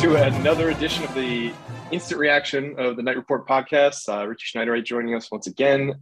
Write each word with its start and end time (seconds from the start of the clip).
To 0.00 0.16
another 0.16 0.70
edition 0.70 1.02
of 1.04 1.14
the 1.14 1.52
instant 1.90 2.20
reaction 2.20 2.74
of 2.78 2.96
the 2.96 3.02
Knight 3.02 3.16
Report 3.16 3.48
podcast. 3.48 4.06
Uh, 4.08 4.26
Richie 4.26 4.46
Schneiderite 4.54 4.84
joining 4.84 5.14
us 5.14 5.30
once 5.30 5.46
again. 5.46 5.94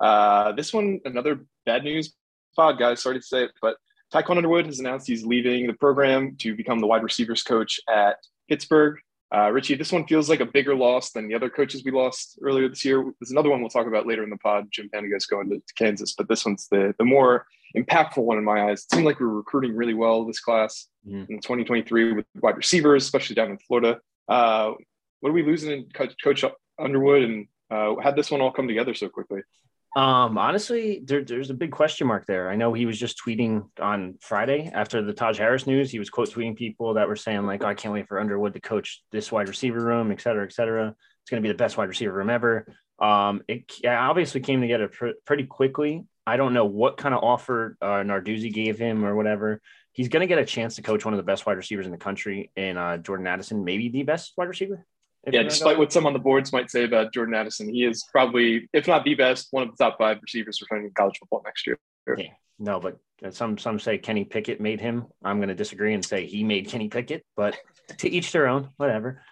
Uh, 0.00 0.52
this 0.52 0.72
one, 0.74 1.00
another 1.06 1.46
bad 1.64 1.84
news 1.84 2.14
pod, 2.54 2.78
guys. 2.78 3.02
Sorry 3.02 3.18
to 3.18 3.22
say 3.22 3.44
it, 3.44 3.52
but 3.62 3.76
Tiquan 4.12 4.36
Underwood 4.36 4.66
has 4.66 4.80
announced 4.80 5.06
he's 5.06 5.24
leaving 5.24 5.66
the 5.66 5.72
program 5.72 6.36
to 6.40 6.54
become 6.54 6.80
the 6.80 6.86
wide 6.86 7.02
receivers 7.02 7.42
coach 7.42 7.80
at 7.88 8.16
Pittsburgh. 8.48 8.98
Uh, 9.34 9.50
Richie, 9.50 9.76
this 9.76 9.92
one 9.92 10.06
feels 10.06 10.28
like 10.28 10.40
a 10.40 10.46
bigger 10.46 10.74
loss 10.74 11.12
than 11.12 11.26
the 11.26 11.34
other 11.34 11.48
coaches 11.48 11.82
we 11.84 11.90
lost 11.90 12.38
earlier 12.42 12.68
this 12.68 12.84
year. 12.84 13.02
There's 13.18 13.30
another 13.30 13.48
one 13.48 13.60
we'll 13.60 13.70
talk 13.70 13.86
about 13.86 14.06
later 14.06 14.24
in 14.24 14.30
the 14.30 14.36
pod. 14.36 14.66
Jim 14.70 14.90
Panagos 14.94 15.28
going 15.28 15.48
to 15.48 15.62
Kansas, 15.78 16.14
but 16.16 16.28
this 16.28 16.44
one's 16.44 16.68
the 16.70 16.94
the 16.98 17.04
more 17.04 17.46
impactful 17.76 18.22
one 18.22 18.38
in 18.38 18.44
my 18.44 18.68
eyes. 18.68 18.84
It 18.84 18.94
seemed 18.94 19.06
like 19.06 19.20
we 19.20 19.26
were 19.26 19.36
recruiting 19.36 19.74
really 19.74 19.94
well 19.94 20.24
this 20.24 20.40
class 20.40 20.88
mm. 21.06 21.28
in 21.28 21.36
2023 21.40 22.12
with 22.12 22.26
wide 22.40 22.56
receivers, 22.56 23.04
especially 23.04 23.34
down 23.34 23.50
in 23.50 23.58
Florida. 23.58 24.00
Uh, 24.28 24.72
what 25.20 25.30
are 25.30 25.34
we 25.34 25.42
losing 25.42 25.70
in 25.72 25.88
Coach, 25.92 26.14
Coach 26.22 26.44
Underwood, 26.78 27.22
and 27.22 27.46
uh, 27.70 27.96
had 28.02 28.16
this 28.16 28.30
one 28.30 28.40
all 28.40 28.52
come 28.52 28.68
together 28.68 28.94
so 28.94 29.08
quickly? 29.08 29.42
Um, 29.94 30.38
honestly, 30.38 31.02
there, 31.04 31.22
there's 31.22 31.50
a 31.50 31.54
big 31.54 31.70
question 31.70 32.06
mark 32.06 32.26
there. 32.26 32.48
I 32.48 32.56
know 32.56 32.72
he 32.72 32.86
was 32.86 32.98
just 32.98 33.20
tweeting 33.22 33.68
on 33.78 34.14
Friday 34.20 34.70
after 34.72 35.02
the 35.02 35.12
Taj 35.12 35.38
Harris 35.38 35.66
news. 35.66 35.90
He 35.90 35.98
was 35.98 36.08
quote 36.08 36.30
tweeting 36.30 36.56
people 36.56 36.94
that 36.94 37.08
were 37.08 37.16
saying 37.16 37.44
like, 37.44 37.62
oh, 37.62 37.68
"I 37.68 37.74
can't 37.74 37.92
wait 37.92 38.08
for 38.08 38.18
Underwood 38.18 38.54
to 38.54 38.60
coach 38.60 39.02
this 39.12 39.30
wide 39.30 39.48
receiver 39.48 39.84
room, 39.84 40.10
et 40.10 40.20
cetera, 40.20 40.44
et 40.44 40.52
cetera. 40.52 40.88
It's 40.88 41.30
going 41.30 41.42
to 41.42 41.46
be 41.46 41.52
the 41.52 41.58
best 41.58 41.76
wide 41.76 41.88
receiver 41.88 42.14
room 42.14 42.30
ever." 42.30 42.66
Um, 42.98 43.42
it 43.48 43.64
obviously 43.86 44.40
came 44.40 44.62
together 44.62 44.88
pr- 44.88 45.18
pretty 45.26 45.44
quickly. 45.44 46.04
I 46.26 46.36
don't 46.36 46.54
know 46.54 46.64
what 46.64 46.96
kind 46.96 47.14
of 47.14 47.22
offer 47.22 47.76
uh, 47.80 48.02
Narduzzi 48.02 48.52
gave 48.52 48.78
him 48.78 49.04
or 49.04 49.16
whatever. 49.16 49.60
He's 49.92 50.08
going 50.08 50.22
to 50.22 50.26
get 50.26 50.38
a 50.38 50.44
chance 50.44 50.76
to 50.76 50.82
coach 50.82 51.04
one 51.04 51.12
of 51.12 51.18
the 51.18 51.24
best 51.24 51.44
wide 51.44 51.56
receivers 51.56 51.86
in 51.86 51.92
the 51.92 51.98
country, 51.98 52.50
and 52.56 52.78
uh, 52.78 52.96
Jordan 52.98 53.26
Addison, 53.26 53.64
maybe 53.64 53.88
the 53.88 54.04
best 54.04 54.32
wide 54.36 54.48
receiver. 54.48 54.86
Yeah, 55.30 55.42
despite 55.42 55.78
what 55.78 55.92
some 55.92 56.06
on 56.06 56.14
the 56.14 56.18
boards 56.18 56.52
might 56.52 56.70
say 56.70 56.84
about 56.84 57.12
Jordan 57.12 57.34
Addison, 57.34 57.68
he 57.68 57.84
is 57.84 58.04
probably, 58.10 58.68
if 58.72 58.88
not 58.88 59.04
the 59.04 59.14
best, 59.14 59.48
one 59.52 59.62
of 59.62 59.76
the 59.76 59.84
top 59.84 59.98
five 59.98 60.18
receivers 60.20 60.60
returning 60.60 60.86
in 60.86 60.92
college 60.94 61.16
football 61.18 61.42
next 61.44 61.66
year. 61.66 61.78
Yeah. 62.16 62.30
No, 62.58 62.80
but 62.80 62.98
some 63.34 63.58
some 63.58 63.78
say 63.78 63.98
Kenny 63.98 64.24
Pickett 64.24 64.60
made 64.60 64.80
him. 64.80 65.06
I'm 65.24 65.38
going 65.38 65.48
to 65.48 65.54
disagree 65.54 65.94
and 65.94 66.04
say 66.04 66.26
he 66.26 66.42
made 66.42 66.68
Kenny 66.68 66.88
Pickett, 66.88 67.24
but 67.36 67.56
to 67.98 68.08
each 68.08 68.32
their 68.32 68.48
own. 68.48 68.70
Whatever. 68.76 69.22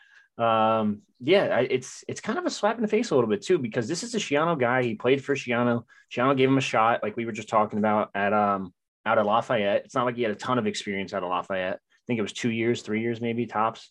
Um, 0.40 1.02
yeah, 1.20 1.60
it's 1.60 2.04
it's 2.08 2.20
kind 2.20 2.38
of 2.38 2.46
a 2.46 2.50
slap 2.50 2.76
in 2.76 2.82
the 2.82 2.88
face 2.88 3.10
a 3.10 3.14
little 3.14 3.28
bit 3.28 3.42
too 3.42 3.58
because 3.58 3.86
this 3.86 4.02
is 4.02 4.14
a 4.14 4.18
Schiano 4.18 4.58
guy. 4.58 4.82
He 4.82 4.94
played 4.94 5.22
for 5.22 5.34
Schiano. 5.34 5.84
Schiano 6.10 6.36
gave 6.36 6.48
him 6.48 6.58
a 6.58 6.62
shot, 6.62 7.02
like 7.02 7.16
we 7.16 7.26
were 7.26 7.32
just 7.32 7.48
talking 7.48 7.78
about 7.78 8.10
at 8.14 8.32
um 8.32 8.72
out 9.04 9.18
of 9.18 9.26
Lafayette. 9.26 9.84
It's 9.84 9.94
not 9.94 10.06
like 10.06 10.16
he 10.16 10.22
had 10.22 10.32
a 10.32 10.36
ton 10.36 10.58
of 10.58 10.66
experience 10.66 11.12
out 11.12 11.22
of 11.22 11.28
Lafayette. 11.28 11.76
I 11.76 12.04
think 12.06 12.18
it 12.18 12.22
was 12.22 12.32
two 12.32 12.50
years, 12.50 12.82
three 12.82 13.02
years 13.02 13.20
maybe 13.20 13.46
tops 13.46 13.90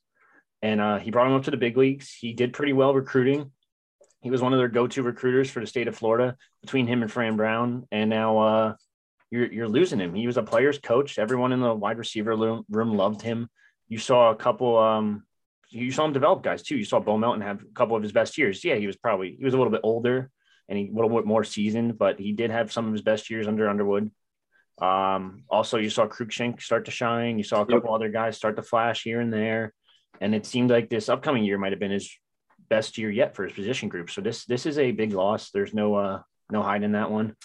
and 0.62 0.82
uh, 0.82 0.98
he 0.98 1.12
brought 1.12 1.28
him 1.28 1.34
up 1.34 1.44
to 1.44 1.52
the 1.52 1.58
big 1.58 1.78
leagues. 1.78 2.14
He 2.14 2.34
did 2.34 2.54
pretty 2.54 2.74
well 2.74 2.94
recruiting. 2.94 3.52
He 4.22 4.32
was 4.32 4.42
one 4.42 4.52
of 4.52 4.60
their 4.60 4.68
go-to 4.68 5.04
recruiters 5.04 5.50
for 5.50 5.62
the 5.62 5.68
state 5.68 5.88
of 5.88 5.96
Florida 5.96 6.36
between 6.62 6.88
him 6.88 7.02
and 7.02 7.12
Fran 7.12 7.38
Brown. 7.38 7.88
And 7.92 8.10
now 8.10 8.38
uh, 8.40 8.76
you're 9.32 9.52
you're 9.52 9.70
losing 9.70 10.00
him. 10.00 10.14
He 10.14 10.28
was 10.28 10.36
a 10.36 10.44
player's 10.44 10.78
coach. 10.78 11.18
Everyone 11.18 11.54
in 11.54 11.62
the 11.62 11.74
wide 11.74 11.98
receiver 11.98 12.36
room, 12.36 12.66
room 12.70 12.96
loved 12.96 13.22
him. 13.22 13.50
You 13.88 13.98
saw 13.98 14.32
a 14.32 14.36
couple. 14.36 14.78
Um, 14.78 15.24
you 15.70 15.92
saw 15.92 16.06
him 16.06 16.14
develop 16.14 16.44
guys 16.44 16.64
too. 16.64 16.78
You 16.78 16.86
saw 16.86 17.00
Bo 17.00 17.18
Melton 17.18 17.42
have 17.42 17.62
a 17.62 17.74
couple 17.74 17.96
of 17.96 18.04
his 18.04 18.12
best 18.12 18.38
years. 18.38 18.64
Yeah, 18.64 18.76
he 18.76 18.88
was 18.88 18.98
probably 18.98 19.36
he 19.38 19.46
was 19.46 19.54
a 19.54 19.58
little 19.58 19.72
bit 19.72 19.82
older 19.84 20.30
and 20.68 20.78
he 20.78 20.88
a 20.88 20.94
little 20.94 21.10
bit 21.10 21.26
more 21.26 21.44
seasoned, 21.44 21.98
but 21.98 22.20
he 22.20 22.32
did 22.32 22.52
have 22.52 22.72
some 22.72 22.88
of 22.88 22.92
his 22.92 23.02
best 23.02 23.30
years 23.30 23.48
under 23.48 23.70
Underwood. 23.70 24.12
Um, 24.82 25.44
also, 25.50 25.78
you 25.78 25.90
saw 25.90 26.08
Cruickshank 26.08 26.62
start 26.62 26.86
to 26.86 26.92
shine. 26.92 27.38
You 27.38 27.44
saw 27.44 27.62
a 27.62 27.66
couple 27.66 27.90
yep. 27.90 27.96
other 27.96 28.10
guys 28.10 28.38
start 28.38 28.56
to 28.56 28.64
flash 28.64 29.04
here 29.04 29.20
and 29.20 29.34
there 29.34 29.74
and 30.22 30.36
it 30.36 30.46
seemed 30.46 30.70
like 30.70 30.90
this 30.90 31.10
upcoming 31.10 31.44
year 31.44 31.58
might 31.58 31.72
have 31.72 31.80
been 31.80 31.92
his 31.92 32.12
best 32.70 32.98
year 32.98 33.10
yet 33.10 33.36
for 33.36 33.44
his 33.44 33.54
position 33.54 33.90
group. 33.90 34.10
So 34.10 34.22
this 34.22 34.46
this 34.46 34.66
is 34.66 34.78
a 34.78 34.92
big 34.92 35.14
loss. 35.14 35.52
There's 35.52 35.74
no 35.74 35.96
uh 35.96 36.22
no 36.52 36.62
hiding 36.62 36.94
that 36.94 37.12
one. 37.12 37.36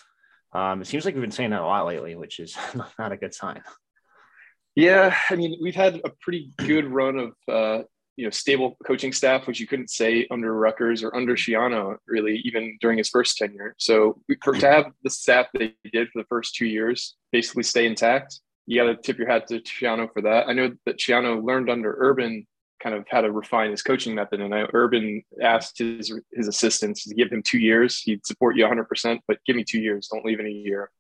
Um, 0.53 0.83
it 0.83 0.87
seems 0.87 1.05
like 1.05 1.15
we've 1.15 1.23
been 1.23 1.33
saying 1.33 1.51
that 1.51 1.63
a 1.63 1.67
lot 1.67 1.87
lately, 1.87 2.15
which 2.15 2.39
is 2.39 2.57
not 2.99 3.13
a 3.13 3.17
good 3.17 3.35
sign. 3.35 3.63
Yeah, 4.77 5.17
I 5.31 5.37
mean, 5.37 5.59
we've 5.63 5.75
had 5.75 6.01
a 6.05 6.11
pretty 6.21 6.53
good 6.57 6.87
run 6.87 7.19
of 7.19 7.33
uh, 7.49 7.83
you 8.17 8.25
know 8.25 8.31
stable 8.31 8.77
coaching 8.87 9.13
staff, 9.13 9.47
which 9.47 9.61
you 9.61 9.67
couldn't 9.67 9.91
say 9.91 10.27
under 10.31 10.55
Rutgers 10.55 11.03
or 11.03 11.15
under 11.15 11.37
Schiano, 11.37 11.97
really, 12.07 12.41
even 12.45 12.77
during 12.81 12.99
his 12.99 13.09
first 13.09 13.37
tenure. 13.37 13.75
So 13.79 14.21
for, 14.43 14.55
to 14.55 14.71
have 14.71 14.87
the 15.03 15.11
staff 15.11 15.47
they 15.55 15.75
did 15.93 16.09
for 16.11 16.23
the 16.23 16.29
first 16.29 16.55
two 16.55 16.67
years 16.67 17.17
basically 17.33 17.65
stay 17.65 17.87
intact, 17.87 18.41
you 18.67 18.81
got 18.81 18.87
to 18.87 18.97
tip 18.97 19.19
your 19.19 19.29
hat 19.29 19.49
to 19.49 19.61
Schiano 19.61 20.09
for 20.13 20.23
that. 20.23 20.49
I 20.49 20.53
know 20.53 20.73
that 20.87 20.99
Schiano 20.99 21.43
learned 21.43 21.71
under 21.71 21.95
Urban 21.99 22.47
kind 22.85 22.95
of 22.95 23.07
how 23.11 23.23
to 23.23 23.33
refine 23.33 23.71
his 23.71 23.83
coaching 23.83 24.15
method. 24.15 24.41
And 24.41 24.55
I, 24.55 24.63
know 24.63 24.69
Urban 24.75 25.23
asked 25.43 25.79
his 25.79 26.13
his 26.33 26.49
assistants 26.49 27.05
to 27.05 27.15
give 27.15 27.33
him 27.33 27.43
two 27.43 27.59
years. 27.59 28.01
He'd 28.01 28.27
support 28.27 28.57
you 28.57 28.65
100%, 28.65 29.21
but 29.27 29.39
give 29.47 29.57
me 29.57 29.65
two 29.65 29.81
years. 29.81 30.09
Don't 30.09 30.25
leave 30.25 30.39
in 30.39 30.47
a 30.47 30.51
year. 30.51 30.91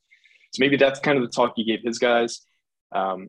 So 0.55 0.61
maybe 0.61 0.77
that's 0.77 1.01
kind 1.01 1.19
of 1.19 1.23
the 1.23 1.31
talk 1.31 1.53
he 1.57 1.65
gave 1.65 1.81
his 1.85 1.99
guys. 1.99 2.41
Um, 2.93 3.29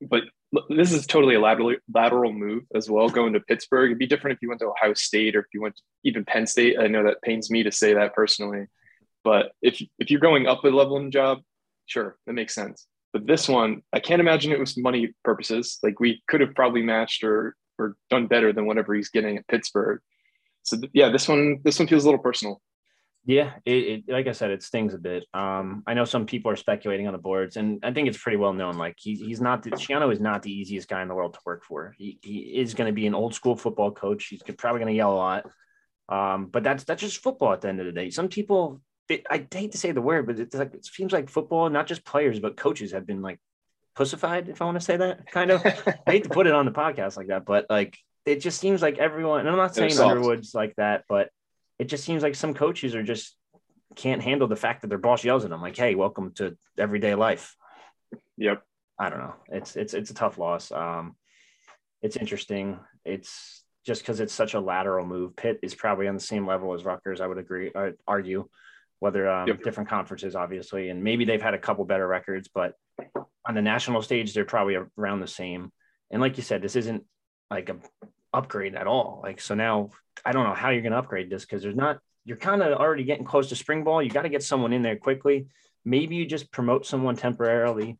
but 0.00 0.22
this 0.68 0.92
is 0.92 1.06
totally 1.06 1.34
a 1.34 1.40
lateral, 1.40 1.74
lateral 1.92 2.32
move 2.32 2.64
as 2.74 2.90
well. 2.90 3.08
Going 3.08 3.32
to 3.32 3.40
Pittsburgh, 3.40 3.90
it'd 3.90 3.98
be 3.98 4.06
different 4.06 4.36
if 4.36 4.42
you 4.42 4.48
went 4.48 4.60
to 4.60 4.66
Ohio 4.66 4.94
State 4.94 5.34
or 5.34 5.40
if 5.40 5.46
you 5.54 5.62
went 5.62 5.76
to 5.76 5.82
even 6.04 6.24
Penn 6.24 6.46
State. 6.46 6.78
I 6.78 6.88
know 6.88 7.04
that 7.04 7.22
pains 7.22 7.50
me 7.50 7.62
to 7.62 7.72
say 7.72 7.94
that 7.94 8.14
personally, 8.14 8.66
but 9.24 9.52
if 9.62 9.82
if 9.98 10.10
you're 10.10 10.20
going 10.20 10.46
up 10.46 10.64
a 10.64 10.68
level 10.68 10.96
in 10.98 11.06
the 11.06 11.10
job, 11.10 11.40
sure, 11.86 12.16
that 12.26 12.34
makes 12.34 12.54
sense. 12.54 12.86
But 13.12 13.26
this 13.26 13.48
one, 13.48 13.82
I 13.92 14.00
can't 14.00 14.20
imagine 14.20 14.52
it 14.52 14.58
was 14.58 14.76
money 14.76 15.14
purposes. 15.24 15.78
Like 15.82 16.00
we 16.00 16.22
could 16.28 16.40
have 16.40 16.54
probably 16.54 16.82
matched 16.82 17.24
or 17.24 17.56
or 17.78 17.96
done 18.10 18.26
better 18.26 18.52
than 18.52 18.66
whatever 18.66 18.94
he's 18.94 19.08
getting 19.08 19.38
at 19.38 19.48
Pittsburgh. 19.48 20.00
So 20.62 20.78
th- 20.78 20.90
yeah, 20.94 21.08
this 21.08 21.28
one 21.28 21.60
this 21.64 21.78
one 21.78 21.88
feels 21.88 22.04
a 22.04 22.06
little 22.08 22.22
personal. 22.22 22.60
Yeah, 23.24 23.52
it, 23.64 23.72
it, 23.72 24.04
like 24.08 24.26
I 24.26 24.32
said, 24.32 24.50
it 24.50 24.64
stings 24.64 24.94
a 24.94 24.98
bit. 24.98 25.24
Um, 25.32 25.84
I 25.86 25.94
know 25.94 26.04
some 26.04 26.26
people 26.26 26.50
are 26.50 26.56
speculating 26.56 27.06
on 27.06 27.12
the 27.12 27.18
boards, 27.20 27.56
and 27.56 27.78
I 27.84 27.92
think 27.92 28.08
it's 28.08 28.18
pretty 28.18 28.36
well 28.36 28.52
known. 28.52 28.76
Like 28.78 28.96
he, 28.98 29.14
he's 29.14 29.40
not 29.40 29.62
the 29.62 29.70
Schiano 29.70 30.12
is 30.12 30.18
not 30.18 30.42
the 30.42 30.50
easiest 30.50 30.88
guy 30.88 31.02
in 31.02 31.08
the 31.08 31.14
world 31.14 31.34
to 31.34 31.40
work 31.46 31.64
for. 31.64 31.94
He, 31.96 32.18
he 32.20 32.38
is 32.38 32.74
going 32.74 32.88
to 32.88 32.92
be 32.92 33.06
an 33.06 33.14
old 33.14 33.34
school 33.34 33.54
football 33.54 33.92
coach. 33.92 34.26
He's 34.26 34.42
probably 34.42 34.80
going 34.80 34.92
to 34.92 34.96
yell 34.96 35.12
a 35.12 35.14
lot, 35.14 35.50
um, 36.08 36.46
but 36.46 36.64
that's 36.64 36.82
that's 36.82 37.00
just 37.00 37.22
football 37.22 37.52
at 37.52 37.60
the 37.60 37.68
end 37.68 37.78
of 37.78 37.86
the 37.86 37.92
day. 37.92 38.10
Some 38.10 38.28
people 38.28 38.80
it, 39.08 39.26
I 39.30 39.46
hate 39.52 39.72
to 39.72 39.78
say 39.78 39.92
the 39.92 40.00
word, 40.00 40.26
but 40.26 40.38
it's 40.38 40.54
like 40.54 40.74
it 40.74 40.84
seems 40.84 41.12
like 41.12 41.28
football, 41.28 41.70
not 41.70 41.86
just 41.86 42.04
players 42.04 42.40
but 42.40 42.56
coaches, 42.56 42.92
have 42.92 43.06
been 43.06 43.22
like 43.22 43.38
pussified, 43.94 44.48
if 44.48 44.62
I 44.62 44.64
want 44.64 44.78
to 44.78 44.84
say 44.84 44.96
that. 44.96 45.30
Kind 45.30 45.50
of. 45.50 45.64
I 46.06 46.10
hate 46.10 46.24
to 46.24 46.30
put 46.30 46.46
it 46.46 46.54
on 46.54 46.64
the 46.64 46.72
podcast 46.72 47.16
like 47.16 47.28
that, 47.28 47.44
but 47.44 47.66
like 47.70 47.98
it 48.24 48.40
just 48.40 48.60
seems 48.60 48.82
like 48.82 48.98
everyone. 48.98 49.40
And 49.40 49.48
I'm 49.48 49.56
not 49.56 49.74
saying 49.74 49.98
Underwood's 49.98 50.54
like 50.54 50.74
that, 50.76 51.04
but 51.08 51.30
it 51.82 51.88
just 51.88 52.04
seems 52.04 52.22
like 52.22 52.36
some 52.36 52.54
coaches 52.54 52.94
are 52.94 53.02
just 53.02 53.36
can't 53.96 54.22
handle 54.22 54.46
the 54.46 54.54
fact 54.54 54.82
that 54.82 54.88
their 54.88 54.98
boss 54.98 55.24
yells 55.24 55.42
at 55.42 55.50
them, 55.50 55.60
like, 55.60 55.76
"Hey, 55.76 55.96
welcome 55.96 56.32
to 56.34 56.56
everyday 56.78 57.16
life." 57.16 57.56
Yep. 58.36 58.62
I 59.00 59.10
don't 59.10 59.18
know. 59.18 59.34
It's 59.48 59.74
it's 59.74 59.92
it's 59.92 60.12
a 60.12 60.14
tough 60.14 60.38
loss. 60.38 60.70
Um, 60.70 61.16
it's 62.00 62.16
interesting. 62.16 62.78
It's 63.04 63.64
just 63.84 64.02
because 64.02 64.20
it's 64.20 64.32
such 64.32 64.54
a 64.54 64.60
lateral 64.60 65.04
move. 65.04 65.34
Pitt 65.34 65.58
is 65.60 65.74
probably 65.74 66.06
on 66.06 66.14
the 66.14 66.20
same 66.20 66.46
level 66.46 66.72
as 66.72 66.84
Rutgers. 66.84 67.20
I 67.20 67.26
would 67.26 67.38
agree. 67.38 67.72
I 67.74 67.94
argue 68.06 68.48
whether 69.00 69.28
um, 69.28 69.48
yep. 69.48 69.64
different 69.64 69.88
conferences, 69.88 70.36
obviously, 70.36 70.88
and 70.88 71.02
maybe 71.02 71.24
they've 71.24 71.42
had 71.42 71.54
a 71.54 71.58
couple 71.58 71.84
better 71.84 72.06
records, 72.06 72.48
but 72.54 72.74
on 73.44 73.56
the 73.56 73.62
national 73.62 74.02
stage, 74.02 74.34
they're 74.34 74.44
probably 74.44 74.78
around 74.96 75.18
the 75.18 75.26
same. 75.26 75.72
And 76.12 76.22
like 76.22 76.36
you 76.36 76.44
said, 76.44 76.62
this 76.62 76.76
isn't 76.76 77.02
like 77.50 77.70
a 77.70 77.78
upgrade 78.32 78.74
at 78.74 78.86
all. 78.86 79.20
Like 79.22 79.40
so 79.40 79.54
now, 79.54 79.90
I 80.24 80.32
don't 80.32 80.44
know 80.44 80.54
how 80.54 80.70
you're 80.70 80.82
going 80.82 80.92
to 80.92 80.98
upgrade 80.98 81.30
this 81.30 81.44
because 81.44 81.62
there's 81.62 81.76
not. 81.76 81.98
You're 82.24 82.36
kind 82.36 82.62
of 82.62 82.78
already 82.78 83.04
getting 83.04 83.24
close 83.24 83.48
to 83.48 83.56
spring 83.56 83.82
ball. 83.82 84.02
You 84.02 84.10
got 84.10 84.22
to 84.22 84.28
get 84.28 84.44
someone 84.44 84.72
in 84.72 84.82
there 84.82 84.96
quickly. 84.96 85.46
Maybe 85.84 86.14
you 86.14 86.24
just 86.24 86.52
promote 86.52 86.86
someone 86.86 87.16
temporarily. 87.16 87.98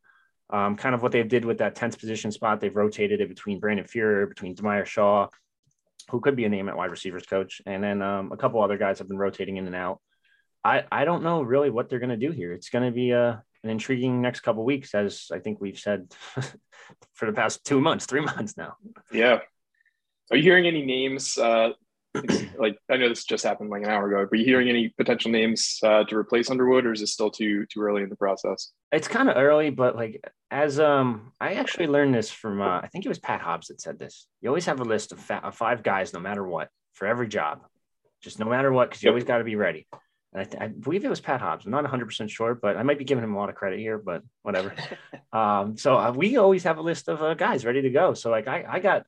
Um, 0.50 0.76
kind 0.76 0.94
of 0.94 1.02
what 1.02 1.12
they 1.12 1.22
did 1.22 1.44
with 1.44 1.58
that 1.58 1.74
10th 1.74 1.98
position 1.98 2.30
spot. 2.30 2.60
They've 2.60 2.76
rotated 2.76 3.20
it 3.20 3.28
between 3.28 3.58
Brandon 3.58 3.86
Fuhrer, 3.86 4.28
between 4.28 4.54
Demire 4.54 4.84
Shaw, 4.84 5.28
who 6.10 6.20
could 6.20 6.36
be 6.36 6.44
a 6.44 6.48
name 6.48 6.68
at 6.68 6.76
wide 6.76 6.90
receivers 6.90 7.24
coach, 7.24 7.62
and 7.66 7.82
then 7.82 8.02
um, 8.02 8.30
a 8.32 8.36
couple 8.36 8.62
other 8.62 8.76
guys 8.76 8.98
have 8.98 9.08
been 9.08 9.18
rotating 9.18 9.56
in 9.56 9.66
and 9.66 9.74
out. 9.74 10.00
I 10.62 10.84
I 10.92 11.04
don't 11.04 11.24
know 11.24 11.42
really 11.42 11.70
what 11.70 11.88
they're 11.88 11.98
going 11.98 12.10
to 12.10 12.16
do 12.16 12.30
here. 12.30 12.52
It's 12.52 12.68
going 12.68 12.84
to 12.84 12.92
be 12.92 13.10
a 13.10 13.30
uh, 13.30 13.36
an 13.64 13.70
intriguing 13.70 14.20
next 14.20 14.40
couple 14.40 14.64
weeks, 14.64 14.94
as 14.94 15.28
I 15.32 15.38
think 15.38 15.60
we've 15.60 15.78
said 15.78 16.12
for 17.14 17.26
the 17.26 17.32
past 17.32 17.64
two 17.64 17.80
months, 17.80 18.06
three 18.06 18.20
months 18.20 18.56
now. 18.56 18.74
Yeah. 19.12 19.40
Are 20.30 20.36
you 20.36 20.42
hearing 20.42 20.66
any 20.66 20.84
names? 20.84 21.36
Uh, 21.36 21.70
like 22.58 22.78
I 22.90 22.98
know 22.98 23.08
this 23.08 23.24
just 23.24 23.44
happened 23.44 23.70
like 23.70 23.82
an 23.82 23.88
hour 23.88 24.06
ago. 24.06 24.26
But 24.30 24.36
are 24.36 24.40
you 24.40 24.44
hearing 24.44 24.68
any 24.68 24.90
potential 24.90 25.30
names 25.30 25.78
uh, 25.82 26.04
to 26.04 26.16
replace 26.16 26.50
Underwood, 26.50 26.84
or 26.84 26.92
is 26.92 27.00
it 27.00 27.08
still 27.08 27.30
too 27.30 27.66
too 27.66 27.80
early 27.80 28.02
in 28.02 28.10
the 28.10 28.16
process? 28.16 28.72
It's 28.90 29.08
kind 29.08 29.30
of 29.30 29.36
early, 29.36 29.70
but 29.70 29.96
like 29.96 30.22
as 30.50 30.78
um, 30.78 31.32
I 31.40 31.54
actually 31.54 31.86
learned 31.86 32.14
this 32.14 32.30
from 32.30 32.60
uh, 32.60 32.80
I 32.80 32.88
think 32.88 33.06
it 33.06 33.08
was 33.08 33.18
Pat 33.18 33.40
Hobbs 33.40 33.68
that 33.68 33.80
said 33.80 33.98
this. 33.98 34.26
You 34.40 34.50
always 34.50 34.66
have 34.66 34.80
a 34.80 34.84
list 34.84 35.12
of, 35.12 35.20
fa- 35.20 35.40
of 35.42 35.54
five 35.54 35.82
guys, 35.82 36.12
no 36.12 36.20
matter 36.20 36.46
what, 36.46 36.68
for 36.92 37.06
every 37.06 37.28
job, 37.28 37.62
just 38.22 38.38
no 38.38 38.46
matter 38.46 38.70
what, 38.70 38.90
because 38.90 39.02
you 39.02 39.08
yep. 39.08 39.12
always 39.12 39.24
got 39.24 39.38
to 39.38 39.44
be 39.44 39.56
ready. 39.56 39.86
And 40.34 40.40
I, 40.40 40.44
th- 40.44 40.62
I, 40.62 40.68
believe 40.68 41.04
it 41.04 41.10
was 41.10 41.20
Pat 41.20 41.40
Hobbs. 41.40 41.66
I'm 41.66 41.72
not 41.72 41.84
100% 41.84 42.30
sure, 42.30 42.54
but 42.54 42.76
I 42.78 42.82
might 42.82 42.98
be 42.98 43.04
giving 43.04 43.22
him 43.22 43.34
a 43.34 43.38
lot 43.38 43.50
of 43.50 43.54
credit 43.54 43.78
here, 43.78 43.98
but 43.98 44.22
whatever. 44.42 44.74
um, 45.32 45.76
so 45.76 45.98
uh, 45.98 46.10
we 46.10 46.38
always 46.38 46.64
have 46.64 46.78
a 46.78 46.82
list 46.82 47.08
of 47.08 47.22
uh, 47.22 47.34
guys 47.34 47.66
ready 47.66 47.82
to 47.82 47.90
go. 47.90 48.14
So, 48.14 48.30
like, 48.30 48.48
I, 48.48 48.64
I 48.66 48.78
got 48.78 49.04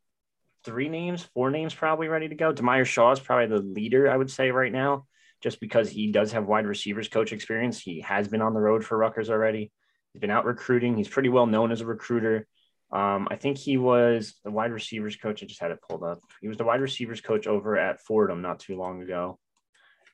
three 0.64 0.88
names, 0.88 1.22
four 1.34 1.50
names 1.50 1.74
probably 1.74 2.08
ready 2.08 2.28
to 2.28 2.34
go. 2.34 2.52
Demire 2.52 2.84
Shaw 2.84 3.12
is 3.12 3.20
probably 3.20 3.46
the 3.46 3.62
leader, 3.62 4.10
I 4.10 4.16
would 4.16 4.30
say, 4.30 4.50
right 4.50 4.72
now, 4.72 5.06
just 5.42 5.60
because 5.60 5.88
he 5.88 6.12
does 6.12 6.32
have 6.32 6.46
wide 6.46 6.66
receivers 6.66 7.08
coach 7.08 7.32
experience. 7.32 7.80
He 7.80 8.00
has 8.00 8.28
been 8.28 8.42
on 8.42 8.54
the 8.54 8.60
road 8.60 8.84
for 8.84 8.98
Rutgers 8.98 9.30
already. 9.30 9.70
He's 10.12 10.20
been 10.20 10.30
out 10.30 10.44
recruiting. 10.44 10.96
He's 10.96 11.08
pretty 11.08 11.28
well 11.28 11.46
known 11.46 11.72
as 11.72 11.80
a 11.80 11.86
recruiter. 11.86 12.46
Um, 12.92 13.26
I 13.30 13.36
think 13.36 13.58
he 13.58 13.76
was 13.76 14.34
the 14.44 14.50
wide 14.50 14.72
receivers 14.72 15.16
coach. 15.16 15.42
I 15.42 15.46
just 15.46 15.60
had 15.60 15.70
it 15.70 15.82
pulled 15.88 16.04
up. 16.04 16.20
He 16.40 16.48
was 16.48 16.56
the 16.56 16.64
wide 16.64 16.80
receivers 16.80 17.20
coach 17.20 17.46
over 17.46 17.76
at 17.76 18.00
Fordham 18.00 18.40
not 18.40 18.60
too 18.60 18.76
long 18.76 19.02
ago 19.02 19.38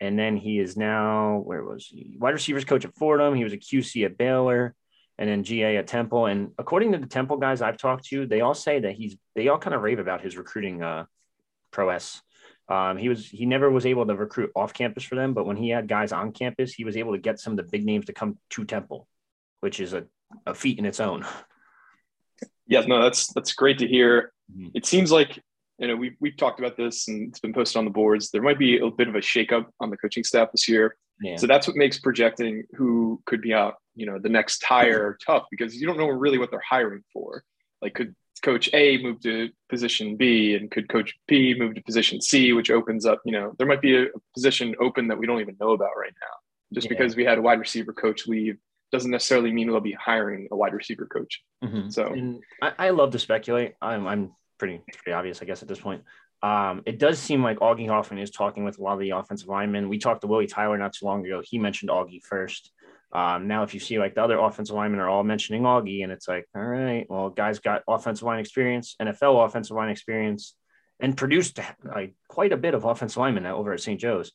and 0.01 0.19
then 0.19 0.37
he 0.37 0.59
is 0.59 0.77
now 0.77 1.43
where 1.45 1.63
was 1.63 1.87
he? 1.87 2.17
Wide 2.19 2.31
receivers 2.31 2.65
coach 2.65 2.85
at 2.85 2.95
Fordham. 2.95 3.35
He 3.35 3.45
was 3.45 3.53
a 3.53 3.59
QC 3.59 4.05
at 4.05 4.17
Baylor, 4.17 4.75
and 5.21 5.29
then 5.29 5.45
GA 5.45 5.77
at 5.77 5.87
Temple. 5.87 6.27
And 6.27 6.53
according 6.59 6.93
to 6.93 6.99
the 6.99 7.07
Temple 7.07 7.37
guys 7.37 7.61
I've 7.61 7.77
talked 7.77 8.07
to, 8.07 8.27
they 8.27 8.41
all 8.41 8.55
say 8.55 8.81
that 8.81 8.95
he's 8.95 9.17
they 9.37 9.49
all 9.49 9.59
kind 9.59 9.75
of 9.75 9.83
rave 9.83 9.99
about 9.99 10.23
his 10.23 10.37
recruiting 10.37 10.83
uh, 10.83 11.05
prowess. 11.71 12.23
Um, 12.69 12.97
he 12.97 13.09
was 13.09 13.27
he 13.29 13.45
never 13.45 13.71
was 13.71 13.85
able 13.85 14.07
to 14.07 14.17
recruit 14.17 14.51
off 14.57 14.73
campus 14.73 15.05
for 15.05 15.17
them, 15.17 15.35
but 15.35 15.45
when 15.45 15.59
he 15.59 15.69
had 15.69 15.87
guys 15.87 16.11
on 16.11 16.33
campus, 16.33 16.73
he 16.73 16.85
was 16.85 16.97
able 16.97 17.13
to 17.13 17.19
get 17.19 17.39
some 17.39 17.53
of 17.53 17.59
the 17.59 17.71
big 17.71 17.85
names 17.85 18.07
to 18.07 18.15
come 18.15 18.39
to 18.51 18.65
Temple, 18.65 19.07
which 19.61 19.79
is 19.79 19.93
a, 19.93 20.07
a 20.47 20.55
feat 20.55 20.79
in 20.79 20.87
its 20.87 21.01
own. 21.01 21.27
Yeah, 22.67 22.81
no, 22.87 23.03
that's 23.03 23.33
that's 23.35 23.53
great 23.53 23.79
to 23.81 23.87
hear. 23.87 24.33
Mm-hmm. 24.51 24.69
It 24.75 24.87
seems 24.87 25.13
like 25.13 25.39
you 25.79 25.89
know, 25.89 25.97
we've, 25.97 26.15
we've 26.21 26.37
talked 26.37 26.61
about 26.61 26.77
this 26.77 27.09
and 27.09 27.31
it's 27.31 27.41
been 27.41 27.55
posted 27.55 27.79
on 27.79 27.87
the 27.87 27.91
boards. 27.91 28.31
There 28.31 28.43
might 28.43 28.59
be 28.59 28.79
a 28.79 28.91
bit 28.91 29.09
of 29.09 29.15
a 29.15 29.21
shakeup 29.21 29.65
on 29.81 29.89
the 29.89 29.97
coaching 29.97 30.25
staff 30.25 30.53
this 30.53 30.69
year. 30.69 30.95
Yeah. 31.21 31.37
So 31.37 31.47
that's 31.47 31.67
what 31.67 31.77
makes 31.77 31.99
projecting 31.99 32.65
who 32.77 33.23
could 33.27 33.43
be 33.43 33.53
out, 33.53 33.75
you 33.95 34.07
know, 34.07 34.19
the 34.19 34.29
next 34.29 34.65
hire 34.65 35.19
tough 35.25 35.45
because 35.51 35.77
you 35.77 35.87
don't 35.87 35.99
know 35.99 36.09
really 36.09 36.39
what 36.39 36.51
they're 36.51 36.63
hiring 36.67 37.03
for. 37.13 37.45
Like, 37.83 37.95
could 37.95 38.15
coach 38.43 38.71
A 38.73 39.03
move 39.03 39.21
to 39.21 39.51
position 39.69 40.17
B 40.17 40.55
and 40.55 40.71
could 40.71 40.89
coach 40.89 41.15
B 41.29 41.55
move 41.59 41.75
to 41.75 41.83
position 41.83 42.21
C, 42.21 42.53
which 42.53 42.71
opens 42.71 43.05
up, 43.05 43.21
you 43.25 43.33
know, 43.33 43.55
there 43.59 43.67
might 43.67 43.83
be 43.83 43.97
a, 43.97 44.07
position 44.35 44.75
open 44.81 45.09
that 45.09 45.19
we 45.19 45.27
don't 45.27 45.41
even 45.41 45.57
know 45.61 45.73
about 45.73 45.91
right 45.99 46.15
now. 46.21 46.37
Just 46.73 46.87
yeah. 46.87 46.97
because 46.97 47.17
we 47.17 47.25
had 47.25 47.39
a 47.39 47.43
wide 47.43 47.59
receiver 47.59 47.93
coach 47.93 48.27
leave 48.27 48.57
doesn't 48.93 49.11
necessarily 49.11 49.53
mean 49.53 49.71
we'll 49.71 49.81
be 49.81 49.93
hiring 49.93 50.49
a 50.51 50.57
wide 50.57 50.75
receiver 50.75 51.07
coach. 51.07 51.43
Mm-hmm. 51.63 51.91
So 51.91 52.41
I, 52.63 52.73
I, 52.79 52.91
love 52.91 53.13
to 53.13 53.19
speculate. 53.19 53.75
I'm, 53.81 54.07
I'm 54.07 54.33
pretty 54.59 54.81
pretty 55.05 55.13
obvious, 55.13 55.43
I 55.43 55.45
guess, 55.45 55.63
at 55.63 55.69
this 55.69 55.81
point. 55.81 56.03
Um, 56.43 56.83
it 56.87 56.99
does 56.99 57.19
seem 57.19 57.43
like 57.43 57.59
Augie 57.59 57.89
Hoffman 57.89 58.19
is 58.19 58.31
talking 58.31 58.65
with 58.65 58.79
a 58.79 58.83
lot 58.83 58.95
of 58.95 59.01
the 59.01 59.11
offensive 59.11 59.49
linemen. 59.49 59.89
We 59.89 59.99
talked 59.99 60.23
to 60.23 60.27
Willie 60.27 60.47
Tyler 60.47 60.79
not 60.79 60.95
too 60.95 61.05
long 61.05 61.25
ago. 61.25 61.43
He 61.45 61.59
mentioned 61.59 61.91
Augie 61.91 62.23
first. 62.23 62.73
Um, 63.13 63.49
now, 63.49 63.63
if 63.63 63.75
you 63.75 63.81
see 63.81 63.99
like 63.99 64.15
the 64.15 64.23
other 64.23 64.39
offensive 64.39 64.77
linemen 64.77 65.01
are 65.01 65.09
all 65.09 65.25
mentioning 65.25 65.63
Augie, 65.63 66.03
and 66.03 66.13
it's 66.13 66.29
like, 66.29 66.47
all 66.55 66.63
right, 66.63 67.07
well, 67.11 67.29
guys 67.29 67.59
got 67.59 67.83
offensive 67.89 68.25
line 68.25 68.39
experience, 68.39 68.97
NFL 69.03 69.45
offensive 69.45 69.77
line 69.77 69.91
experience, 69.91 70.55
and 71.01 71.17
produced 71.17 71.59
like, 71.85 72.15
quite 72.29 72.53
a 72.53 72.57
bit 72.57 72.75
of 72.75 72.85
offensive 72.85 73.19
linemen 73.19 73.47
over 73.47 73.73
at 73.73 73.81
St. 73.81 74.01
Joe's. 74.01 74.29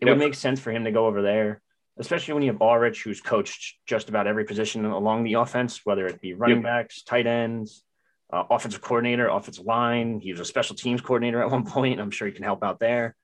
It 0.00 0.06
yep. 0.06 0.16
would 0.16 0.24
make 0.24 0.34
sense 0.34 0.60
for 0.60 0.70
him 0.70 0.84
to 0.84 0.92
go 0.92 1.06
over 1.06 1.20
there, 1.20 1.60
especially 1.98 2.34
when 2.34 2.42
you 2.44 2.52
have 2.52 2.62
Aurich, 2.62 3.02
who's 3.02 3.20
coached 3.20 3.76
just 3.86 4.08
about 4.08 4.26
every 4.26 4.44
position 4.44 4.84
along 4.84 5.24
the 5.24 5.34
offense, 5.34 5.80
whether 5.84 6.06
it 6.06 6.20
be 6.20 6.34
running 6.34 6.58
yep. 6.58 6.64
backs, 6.64 7.02
tight 7.02 7.26
ends, 7.26 7.82
uh, 8.32 8.44
offensive 8.50 8.80
coordinator, 8.80 9.28
offensive 9.28 9.66
line. 9.66 10.20
He 10.20 10.32
was 10.32 10.40
a 10.40 10.44
special 10.44 10.74
teams 10.74 11.00
coordinator 11.00 11.42
at 11.42 11.50
one 11.50 11.64
point. 11.66 12.00
I'm 12.00 12.10
sure 12.10 12.26
he 12.26 12.32
can 12.32 12.44
help 12.44 12.64
out 12.64 12.80
there. 12.80 13.14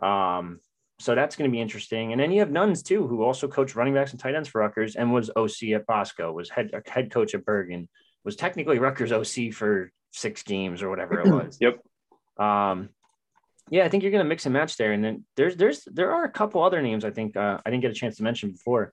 Um, 0.00 0.60
so 1.00 1.14
that's 1.14 1.36
going 1.36 1.48
to 1.48 1.54
be 1.54 1.60
interesting. 1.60 2.12
And 2.12 2.20
then 2.20 2.32
you 2.32 2.40
have 2.40 2.50
Nuns 2.50 2.82
too, 2.82 3.06
who 3.06 3.22
also 3.22 3.46
coached 3.46 3.76
running 3.76 3.94
backs 3.94 4.10
and 4.10 4.20
tight 4.20 4.34
ends 4.34 4.48
for 4.48 4.60
Rutgers 4.60 4.96
and 4.96 5.12
was 5.12 5.30
OC 5.36 5.70
at 5.74 5.86
Bosco, 5.86 6.32
was 6.32 6.50
head 6.50 6.70
head 6.86 7.12
coach 7.12 7.34
at 7.34 7.44
Bergen, 7.44 7.88
was 8.24 8.34
technically 8.34 8.78
Rutgers 8.78 9.12
OC 9.12 9.52
for 9.52 9.92
six 10.12 10.42
games 10.42 10.82
or 10.82 10.90
whatever 10.90 11.20
it 11.20 11.28
was. 11.32 11.58
yep. 11.60 11.78
Um, 12.36 12.88
yeah, 13.70 13.84
I 13.84 13.88
think 13.88 14.02
you're 14.02 14.12
going 14.12 14.24
to 14.24 14.28
mix 14.28 14.46
and 14.46 14.52
match 14.52 14.76
there. 14.76 14.92
And 14.92 15.04
then 15.04 15.24
there's 15.36 15.56
there's 15.56 15.84
there 15.86 16.12
are 16.12 16.24
a 16.24 16.30
couple 16.30 16.62
other 16.62 16.82
names 16.82 17.04
I 17.04 17.10
think 17.10 17.36
uh, 17.36 17.58
I 17.64 17.70
didn't 17.70 17.82
get 17.82 17.90
a 17.90 17.94
chance 17.94 18.16
to 18.16 18.24
mention 18.24 18.50
before, 18.50 18.92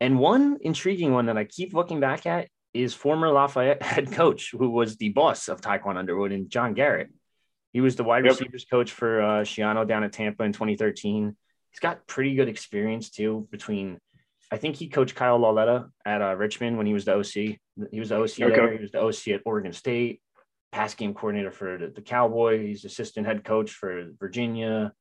and 0.00 0.18
one 0.18 0.58
intriguing 0.60 1.12
one 1.12 1.26
that 1.26 1.38
I 1.38 1.44
keep 1.44 1.72
looking 1.72 2.00
back 2.00 2.26
at 2.26 2.48
is 2.82 2.94
former 2.94 3.30
Lafayette 3.30 3.82
head 3.82 4.12
coach, 4.12 4.52
who 4.56 4.70
was 4.70 4.96
the 4.96 5.10
boss 5.10 5.48
of 5.48 5.60
Tiquan 5.60 5.96
Underwood 5.96 6.32
and 6.32 6.50
John 6.50 6.74
Garrett. 6.74 7.10
He 7.72 7.80
was 7.80 7.96
the 7.96 8.04
wide 8.04 8.24
yep. 8.24 8.32
receivers 8.32 8.64
coach 8.64 8.90
for 8.90 9.20
uh, 9.20 9.40
Schiano 9.42 9.86
down 9.86 10.02
at 10.02 10.12
Tampa 10.12 10.44
in 10.44 10.52
2013. 10.52 11.36
He's 11.70 11.80
got 11.80 12.06
pretty 12.06 12.34
good 12.34 12.48
experience 12.48 13.10
too. 13.10 13.48
Between, 13.50 13.98
I 14.50 14.56
think 14.56 14.76
he 14.76 14.88
coached 14.88 15.14
Kyle 15.14 15.38
Lauletta 15.38 15.90
at 16.04 16.22
uh, 16.22 16.34
Richmond 16.36 16.78
when 16.78 16.86
he 16.86 16.94
was 16.94 17.04
the 17.04 17.16
OC. 17.16 17.58
He 17.90 18.00
was 18.00 18.08
the 18.08 18.16
OC 18.16 18.40
okay. 18.40 18.48
there. 18.48 18.72
He 18.72 18.80
was 18.80 18.92
the 18.92 19.02
OC 19.02 19.34
at 19.34 19.42
Oregon 19.44 19.74
State. 19.74 20.22
Pass 20.72 20.94
game 20.94 21.12
coordinator 21.12 21.50
for 21.50 21.76
the, 21.76 21.88
the 21.88 22.00
Cowboys. 22.00 22.60
He's 22.60 22.84
assistant 22.86 23.26
head 23.26 23.44
coach 23.44 23.72
for 23.72 24.06
Virginia. 24.18 24.92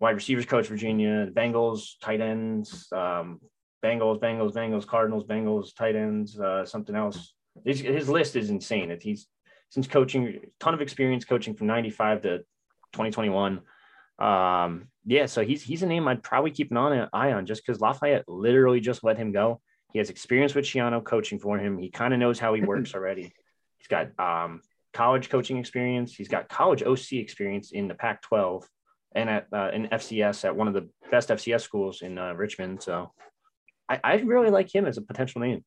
Wide 0.00 0.14
receivers 0.14 0.46
coach 0.46 0.68
Virginia. 0.68 1.26
Bengals 1.30 1.98
tight 2.00 2.20
ends. 2.20 2.88
Um, 2.92 3.40
Bengals, 3.84 4.20
Bengals, 4.20 4.52
Bengals, 4.52 4.86
Cardinals, 4.86 5.24
Bengals, 5.24 5.74
tight 5.74 5.96
ends, 5.96 6.38
uh, 6.38 6.64
something 6.64 6.94
else. 6.94 7.34
His, 7.64 7.80
his 7.80 8.08
list 8.08 8.36
is 8.36 8.50
insane. 8.50 8.90
It, 8.90 9.02
he's 9.02 9.26
since 9.70 9.86
coaching, 9.86 10.40
ton 10.60 10.74
of 10.74 10.80
experience 10.80 11.24
coaching 11.24 11.54
from 11.54 11.66
95 11.66 12.22
to 12.22 12.38
2021. 12.92 13.60
Um, 14.18 14.88
yeah, 15.04 15.26
so 15.26 15.44
he's 15.44 15.62
he's 15.62 15.82
a 15.82 15.86
name 15.86 16.08
I'd 16.08 16.22
probably 16.22 16.50
keep 16.50 16.70
an 16.70 17.08
eye 17.12 17.32
on 17.32 17.46
just 17.46 17.64
because 17.64 17.80
Lafayette 17.80 18.28
literally 18.28 18.80
just 18.80 19.04
let 19.04 19.18
him 19.18 19.32
go. 19.32 19.60
He 19.92 19.98
has 19.98 20.10
experience 20.10 20.54
with 20.54 20.64
Schiano 20.64 21.04
coaching 21.04 21.38
for 21.38 21.58
him. 21.58 21.78
He 21.78 21.90
kind 21.90 22.12
of 22.12 22.20
knows 22.20 22.38
how 22.38 22.54
he 22.54 22.62
works 22.62 22.94
already. 22.94 23.32
He's 23.78 23.88
got 23.88 24.18
um, 24.18 24.62
college 24.92 25.28
coaching 25.28 25.58
experience. 25.58 26.14
He's 26.14 26.28
got 26.28 26.48
college 26.48 26.82
OC 26.82 27.12
experience 27.12 27.72
in 27.72 27.88
the 27.88 27.94
Pac-12 27.94 28.64
and 29.14 29.30
at 29.30 29.46
uh, 29.52 29.70
in 29.72 29.88
FCS 29.88 30.44
at 30.44 30.56
one 30.56 30.68
of 30.68 30.74
the 30.74 30.88
best 31.10 31.28
FCS 31.28 31.60
schools 31.60 32.02
in 32.02 32.18
uh, 32.18 32.32
Richmond. 32.32 32.82
So 32.82 33.12
I, 33.88 34.00
I 34.02 34.14
really 34.16 34.50
like 34.50 34.74
him 34.74 34.86
as 34.86 34.98
a 34.98 35.02
potential 35.02 35.40
name. 35.40 35.64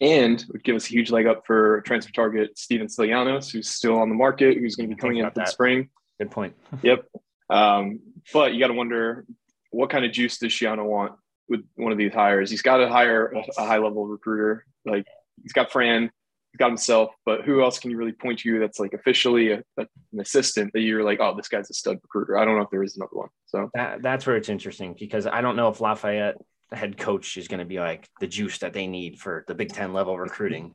And 0.00 0.44
would 0.50 0.64
give 0.64 0.76
us 0.76 0.86
a 0.86 0.88
huge 0.88 1.10
leg 1.10 1.26
up 1.26 1.46
for 1.46 1.80
transfer 1.82 2.12
target 2.12 2.58
Steven 2.58 2.88
Stilianos, 2.88 3.50
who's 3.50 3.68
still 3.68 3.98
on 3.98 4.08
the 4.08 4.14
market, 4.14 4.58
who's 4.58 4.74
going 4.74 4.88
to 4.88 4.94
be 4.94 5.00
coming 5.00 5.18
in 5.18 5.26
for 5.26 5.32
the 5.34 5.46
spring. 5.46 5.90
Good 6.18 6.30
point. 6.30 6.54
yep. 6.82 7.06
Um, 7.50 8.00
but 8.32 8.52
you 8.52 8.60
got 8.60 8.68
to 8.68 8.74
wonder 8.74 9.24
what 9.70 9.90
kind 9.90 10.04
of 10.04 10.12
juice 10.12 10.38
does 10.38 10.52
Schiano 10.52 10.84
want 10.84 11.12
with 11.48 11.60
one 11.76 11.92
of 11.92 11.98
these 11.98 12.12
hires? 12.12 12.50
He's 12.50 12.62
got 12.62 12.78
to 12.78 12.88
hire 12.88 13.26
a, 13.26 13.44
a 13.58 13.66
high 13.66 13.78
level 13.78 14.06
recruiter. 14.06 14.64
Like 14.84 15.06
he's 15.42 15.52
got 15.52 15.70
Fran, 15.70 16.10
he's 16.52 16.58
got 16.58 16.68
himself, 16.68 17.10
but 17.24 17.42
who 17.42 17.62
else 17.62 17.78
can 17.78 17.90
you 17.90 17.96
really 17.96 18.12
point 18.12 18.40
to 18.40 18.58
that's 18.58 18.80
like 18.80 18.94
officially 18.94 19.52
a, 19.52 19.58
a, 19.78 19.86
an 20.12 20.20
assistant 20.20 20.72
that 20.72 20.80
you're 20.80 21.04
like, 21.04 21.20
oh, 21.20 21.34
this 21.36 21.48
guy's 21.48 21.70
a 21.70 21.74
stud 21.74 21.98
recruiter? 22.02 22.38
I 22.38 22.44
don't 22.44 22.56
know 22.56 22.62
if 22.62 22.70
there 22.70 22.82
is 22.82 22.96
another 22.96 23.10
one. 23.12 23.28
So 23.46 23.70
that, 23.74 24.02
that's 24.02 24.26
where 24.26 24.36
it's 24.36 24.48
interesting 24.48 24.96
because 24.98 25.26
I 25.26 25.40
don't 25.40 25.56
know 25.56 25.68
if 25.68 25.80
Lafayette 25.80 26.36
head 26.72 26.96
coach 26.98 27.36
is 27.36 27.48
going 27.48 27.60
to 27.60 27.64
be 27.66 27.78
like 27.78 28.08
the 28.20 28.26
juice 28.26 28.58
that 28.58 28.72
they 28.72 28.86
need 28.86 29.18
for 29.18 29.44
the 29.46 29.54
Big 29.54 29.72
Ten 29.72 29.92
level 29.92 30.18
recruiting. 30.18 30.74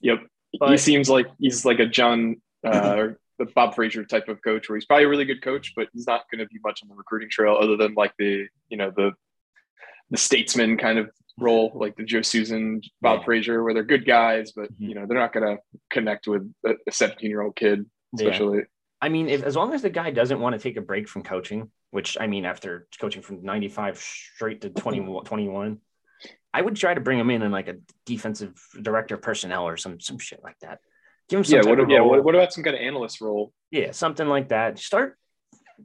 Yep, 0.00 0.18
but, 0.58 0.70
he 0.70 0.76
seems 0.78 1.08
like 1.08 1.26
he's 1.38 1.64
like 1.64 1.78
a 1.78 1.86
John 1.86 2.40
uh, 2.64 3.08
the 3.38 3.46
Bob 3.54 3.74
Frazier 3.74 4.04
type 4.04 4.28
of 4.28 4.42
coach, 4.42 4.68
where 4.68 4.76
he's 4.76 4.84
probably 4.84 5.04
a 5.04 5.08
really 5.08 5.24
good 5.24 5.42
coach, 5.42 5.72
but 5.76 5.88
he's 5.92 6.06
not 6.06 6.22
going 6.30 6.40
to 6.40 6.46
be 6.46 6.58
much 6.64 6.82
on 6.82 6.88
the 6.88 6.94
recruiting 6.94 7.30
trail 7.30 7.56
other 7.60 7.76
than 7.76 7.94
like 7.94 8.12
the 8.18 8.46
you 8.68 8.76
know 8.76 8.90
the 8.94 9.12
the 10.10 10.16
statesman 10.16 10.76
kind 10.76 10.98
of 10.98 11.08
role, 11.38 11.70
like 11.74 11.96
the 11.96 12.04
Joe 12.04 12.22
Susan, 12.22 12.82
Bob 13.00 13.20
Yeah. 13.20 13.24
Frazier, 13.24 13.62
where 13.62 13.72
they're 13.72 13.84
good 13.84 14.04
guys, 14.04 14.52
but 14.52 14.70
Mhm. 14.72 14.88
you 14.88 14.94
know 14.94 15.06
they're 15.06 15.18
not 15.18 15.32
going 15.32 15.56
to 15.56 15.62
connect 15.90 16.26
with 16.26 16.52
a 16.66 16.74
17 16.90 17.30
year 17.30 17.40
old 17.42 17.54
kid, 17.56 17.86
Yeah. 18.18 18.26
especially. 18.26 18.62
I 19.00 19.08
mean, 19.08 19.28
if 19.28 19.42
as 19.42 19.56
long 19.56 19.72
as 19.72 19.82
the 19.82 19.88
guy 19.90 20.10
doesn't 20.10 20.40
want 20.40 20.54
to 20.54 20.58
take 20.58 20.76
a 20.76 20.82
break 20.82 21.08
from 21.08 21.22
coaching, 21.22 21.70
which 21.90 22.16
I 22.20 22.26
mean, 22.26 22.44
after 22.44 22.86
coaching 23.00 23.22
from 23.22 23.42
95 23.42 23.98
straight 23.98 24.60
to 24.62 24.70
20, 24.70 25.20
21, 25.24 25.78
I 26.52 26.60
would 26.62 26.76
try 26.76 26.94
to 26.94 27.00
bring 27.00 27.18
him 27.18 27.30
in 27.30 27.42
in 27.42 27.50
like 27.50 27.68
a 27.68 27.76
defensive 28.06 28.54
director 28.80 29.14
of 29.14 29.22
personnel 29.22 29.66
or 29.66 29.76
some 29.76 30.00
some 30.00 30.18
shit 30.18 30.40
like 30.42 30.58
that. 30.60 30.78
Give 31.28 31.38
him 31.38 31.44
some 31.44 31.60
Yeah. 31.62 31.70
What, 31.70 31.90
yeah. 31.90 32.00
What, 32.00 32.24
what 32.24 32.34
about 32.34 32.52
some 32.52 32.64
kind 32.64 32.76
of 32.76 32.82
analyst 32.82 33.20
role? 33.20 33.52
yeah, 33.70 33.92
something 33.92 34.26
like 34.26 34.48
that. 34.48 34.78
Start 34.78 35.16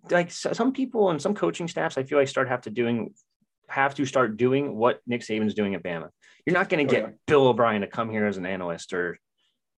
like 0.10 0.32
some 0.32 0.74
people 0.74 1.10
and 1.12 1.22
some 1.22 1.36
coaching 1.36 1.68
staffs, 1.68 1.98
I 1.98 2.04
feel 2.04 2.18
like 2.18 2.28
start 2.28 2.50
have 2.50 2.62
to 2.62 2.70
doing 2.70 3.14
have 3.70 3.96
to 3.96 4.06
start 4.06 4.38
doing 4.38 4.76
what 4.76 5.00
Nick 5.08 5.22
Saban's 5.22 5.54
doing 5.54 5.76
at 5.76 5.84
Bama. 5.84 6.10
You're 6.46 6.54
not 6.54 6.70
going 6.70 6.86
to 6.86 6.92
Oh, 6.92 7.00
get 7.00 7.10
yeah. 7.10 7.16
Bill 7.26 7.48
O'Brien 7.48 7.82
to 7.82 7.88
come 7.88 8.10
here 8.12 8.26
as 8.28 8.38
an 8.38 8.46
analyst 8.46 8.94
or 8.94 9.18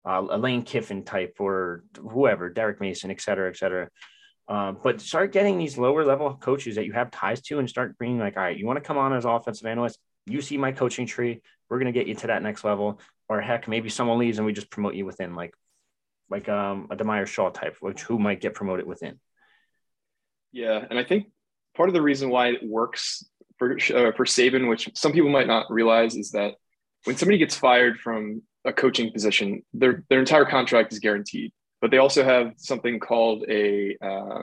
uh, 0.06 0.26
a 0.30 0.38
Lane 0.38 0.64
Kiffin 0.64 1.04
type 1.04 1.36
or 1.40 1.84
whoever, 1.98 2.50
Derek 2.50 2.82
Mason, 2.82 3.12
et 3.12 3.22
cetera, 3.22 3.50
et 3.50 3.58
cetera. 3.58 3.90
Um, 4.50 4.78
but 4.82 5.02
start 5.02 5.34
getting 5.34 5.58
these 5.58 5.78
lower 5.78 6.06
level 6.06 6.34
coaches 6.36 6.76
that 6.76 6.86
you 6.86 6.94
have 6.94 7.12
ties 7.12 7.42
to 7.44 7.60
and 7.60 7.70
start 7.70 7.98
bringing 7.98 8.20
like, 8.20 8.38
all 8.38 8.44
right, 8.44 8.58
you 8.58 8.66
want 8.66 8.78
to 8.78 8.82
come 8.82 8.98
on 8.98 9.14
as 9.14 9.26
offensive 9.26 9.66
analyst? 9.66 10.00
You 10.26 10.42
see 10.42 10.58
my 10.58 10.72
coaching 10.72 11.06
tree. 11.06 11.42
We're 11.70 11.80
going 11.80 11.92
to 11.92 11.98
get 11.98 12.08
you 12.08 12.16
to 12.16 12.28
that 12.28 12.44
next 12.44 12.64
level. 12.64 13.02
Or 13.28 13.42
heck, 13.42 13.68
maybe 13.68 13.90
someone 13.90 14.20
leaves 14.20 14.38
and 14.38 14.46
we 14.46 14.54
just 14.54 14.70
promote 14.70 14.96
you 14.96 15.06
within 15.06 15.36
like, 15.36 15.54
like 16.30 16.48
um, 16.48 16.88
a 16.90 16.96
Demire 16.96 17.28
Shaw 17.28 17.50
type, 17.50 17.76
which 17.82 18.04
who 18.04 18.18
might 18.18 18.40
get 18.40 18.54
promoted 18.54 18.86
within. 18.86 19.20
Yeah, 20.54 20.86
and 20.90 20.98
I 20.98 21.04
think 21.04 21.28
part 21.76 21.90
of 21.90 21.94
the 21.94 22.02
reason 22.02 22.30
why 22.30 22.48
it 22.50 22.62
works 22.64 23.26
for 23.58 23.74
uh, 23.74 24.12
for 24.14 24.26
Saban, 24.26 24.70
which 24.70 24.90
some 24.96 25.12
people 25.12 25.30
might 25.30 25.48
not 25.48 25.70
realize, 25.70 26.16
is 26.16 26.32
that 26.32 26.56
when 27.04 27.18
somebody 27.18 27.38
gets 27.38 27.56
fired 27.56 28.00
from 28.00 28.42
a 28.66 28.74
coaching 28.74 29.12
position, 29.12 29.64
their 29.74 30.04
their 30.10 30.20
entire 30.20 30.46
contract 30.46 30.94
is 30.94 31.00
guaranteed. 31.00 31.52
But 31.82 31.92
they 31.92 31.98
also 31.98 32.24
have 32.24 32.54
something 32.58 33.00
called 33.00 33.46
a 33.50 33.96
uh, 34.02 34.42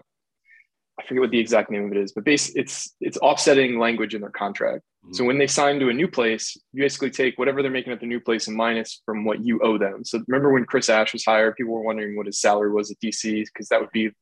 I 0.99 1.05
forget 1.07 1.23
what 1.23 1.31
the 1.31 1.41
exact 1.41 1.71
name 1.71 1.87
of 1.87 1.93
it 1.93 1.99
is, 1.99 2.13
but 2.13 2.25
base 2.25 2.55
it's 2.55 2.95
it's 3.01 3.19
offsetting 3.19 3.79
language 3.79 4.15
in 4.15 4.21
their 4.21 4.31
contract. 4.31 4.85
So 5.13 5.25
when 5.25 5.37
they 5.37 5.47
sign 5.47 5.79
to 5.81 5.91
a 5.91 5.93
new 5.93 6.09
place, 6.09 6.57
you 6.73 6.83
basically 6.83 7.11
take 7.11 7.39
whatever 7.39 7.61
they're 7.61 7.71
making 7.71 7.93
at 7.93 8.01
the 8.01 8.07
new 8.07 8.21
place 8.21 8.49
and 8.49 8.57
minus 8.57 9.03
from 9.05 9.25
what 9.25 9.45
you 9.45 9.61
owe 9.61 9.77
them. 9.77 10.03
So 10.03 10.23
remember 10.29 10.51
when 10.51 10.65
Chris 10.65 10.89
Ash 10.89 11.13
was 11.13 11.25
hired, 11.25 11.57
people 11.57 11.75
were 11.75 11.83
wondering 11.83 12.17
what 12.17 12.25
his 12.25 12.41
salary 12.41 12.73
was 12.73 12.91
at 12.91 12.97
DC 13.01 13.45
because 13.45 13.69
that 13.69 13.81
would 13.81 13.91
be 13.93 14.13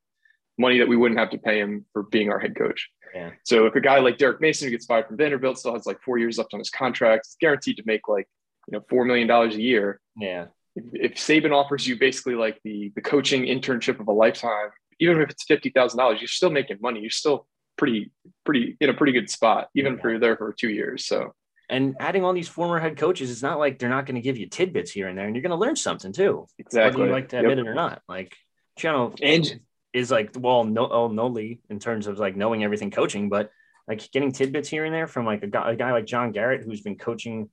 money 0.58 0.78
that 0.78 0.88
we 0.88 0.96
wouldn't 0.96 1.20
have 1.20 1.30
to 1.30 1.38
pay 1.38 1.60
him 1.60 1.86
for 1.92 2.02
being 2.04 2.30
our 2.30 2.40
head 2.40 2.56
coach. 2.56 2.90
Yeah. 3.14 3.30
So 3.44 3.66
if 3.66 3.74
a 3.76 3.80
guy 3.80 4.00
like 4.00 4.18
Derek 4.18 4.40
Mason 4.40 4.66
who 4.66 4.70
gets 4.72 4.86
fired 4.86 5.06
from 5.06 5.18
Vanderbilt 5.18 5.58
still 5.58 5.74
has 5.74 5.86
like 5.86 6.00
four 6.02 6.18
years 6.18 6.38
left 6.38 6.52
on 6.52 6.58
his 6.58 6.70
contract, 6.70 7.26
it's 7.26 7.36
guaranteed 7.38 7.76
to 7.76 7.82
make 7.86 8.08
like 8.08 8.26
you 8.66 8.76
know 8.76 8.84
four 8.88 9.04
million 9.04 9.28
dollars 9.28 9.54
a 9.54 9.60
year. 9.60 10.00
Yeah. 10.16 10.46
If, 10.74 10.84
if 10.92 11.14
Saban 11.14 11.52
offers 11.52 11.86
you 11.86 11.98
basically 11.98 12.34
like 12.34 12.60
the 12.64 12.92
the 12.94 13.00
coaching 13.02 13.42
internship 13.42 14.00
of 14.00 14.08
a 14.08 14.12
lifetime, 14.12 14.70
even 15.00 15.20
if 15.20 15.30
it's 15.30 15.44
fifty 15.44 15.70
thousand 15.70 15.98
dollars, 15.98 16.20
you're 16.20 16.28
still 16.28 16.50
making 16.50 16.78
money. 16.80 17.00
You're 17.00 17.10
still 17.10 17.46
pretty 17.76 18.10
pretty 18.44 18.76
in 18.80 18.90
a 18.90 18.94
pretty 18.94 19.12
good 19.12 19.30
spot, 19.30 19.68
even 19.74 19.94
if 19.94 20.02
you're 20.04 20.18
there 20.18 20.36
for 20.36 20.52
two 20.52 20.68
years. 20.68 21.06
So 21.06 21.34
And 21.68 21.96
adding 22.00 22.24
all 22.24 22.32
these 22.32 22.48
former 22.48 22.78
head 22.78 22.96
coaches, 22.96 23.30
it's 23.30 23.42
not 23.42 23.58
like 23.58 23.78
they're 23.78 23.88
not 23.88 24.06
going 24.06 24.16
to 24.16 24.20
give 24.20 24.36
you 24.36 24.48
tidbits 24.48 24.90
here 24.90 25.08
and 25.08 25.16
there, 25.16 25.26
and 25.26 25.34
you're 25.34 25.42
going 25.42 25.50
to 25.50 25.56
learn 25.56 25.76
something 25.76 26.12
too, 26.12 26.46
exactly, 26.58 27.00
whether 27.00 27.06
you 27.08 27.12
like 27.12 27.28
to 27.30 27.36
Yep. 27.36 27.44
admit 27.44 27.58
it 27.58 27.66
or 27.68 27.74
not. 27.74 28.02
Like 28.08 28.36
Channel 28.76 29.14
And 29.22 29.60
is 29.92 30.10
like 30.10 30.30
well, 30.38 30.64
no, 30.64 30.88
oh, 30.88 31.08
noli 31.08 31.60
in 31.68 31.78
terms 31.78 32.06
of 32.06 32.18
like 32.18 32.36
knowing 32.36 32.64
everything 32.64 32.90
coaching, 32.90 33.28
but 33.28 33.50
like 33.88 34.10
getting 34.12 34.32
tidbits 34.32 34.68
here 34.68 34.84
and 34.84 34.94
there 34.94 35.06
from 35.06 35.26
like 35.26 35.42
a 35.42 35.48
guy, 35.48 35.72
a 35.72 35.76
guy 35.76 35.92
like 35.92 36.06
John 36.06 36.30
Garrett 36.32 36.62
who's 36.64 36.80
been 36.82 36.96
coaching 36.96 37.50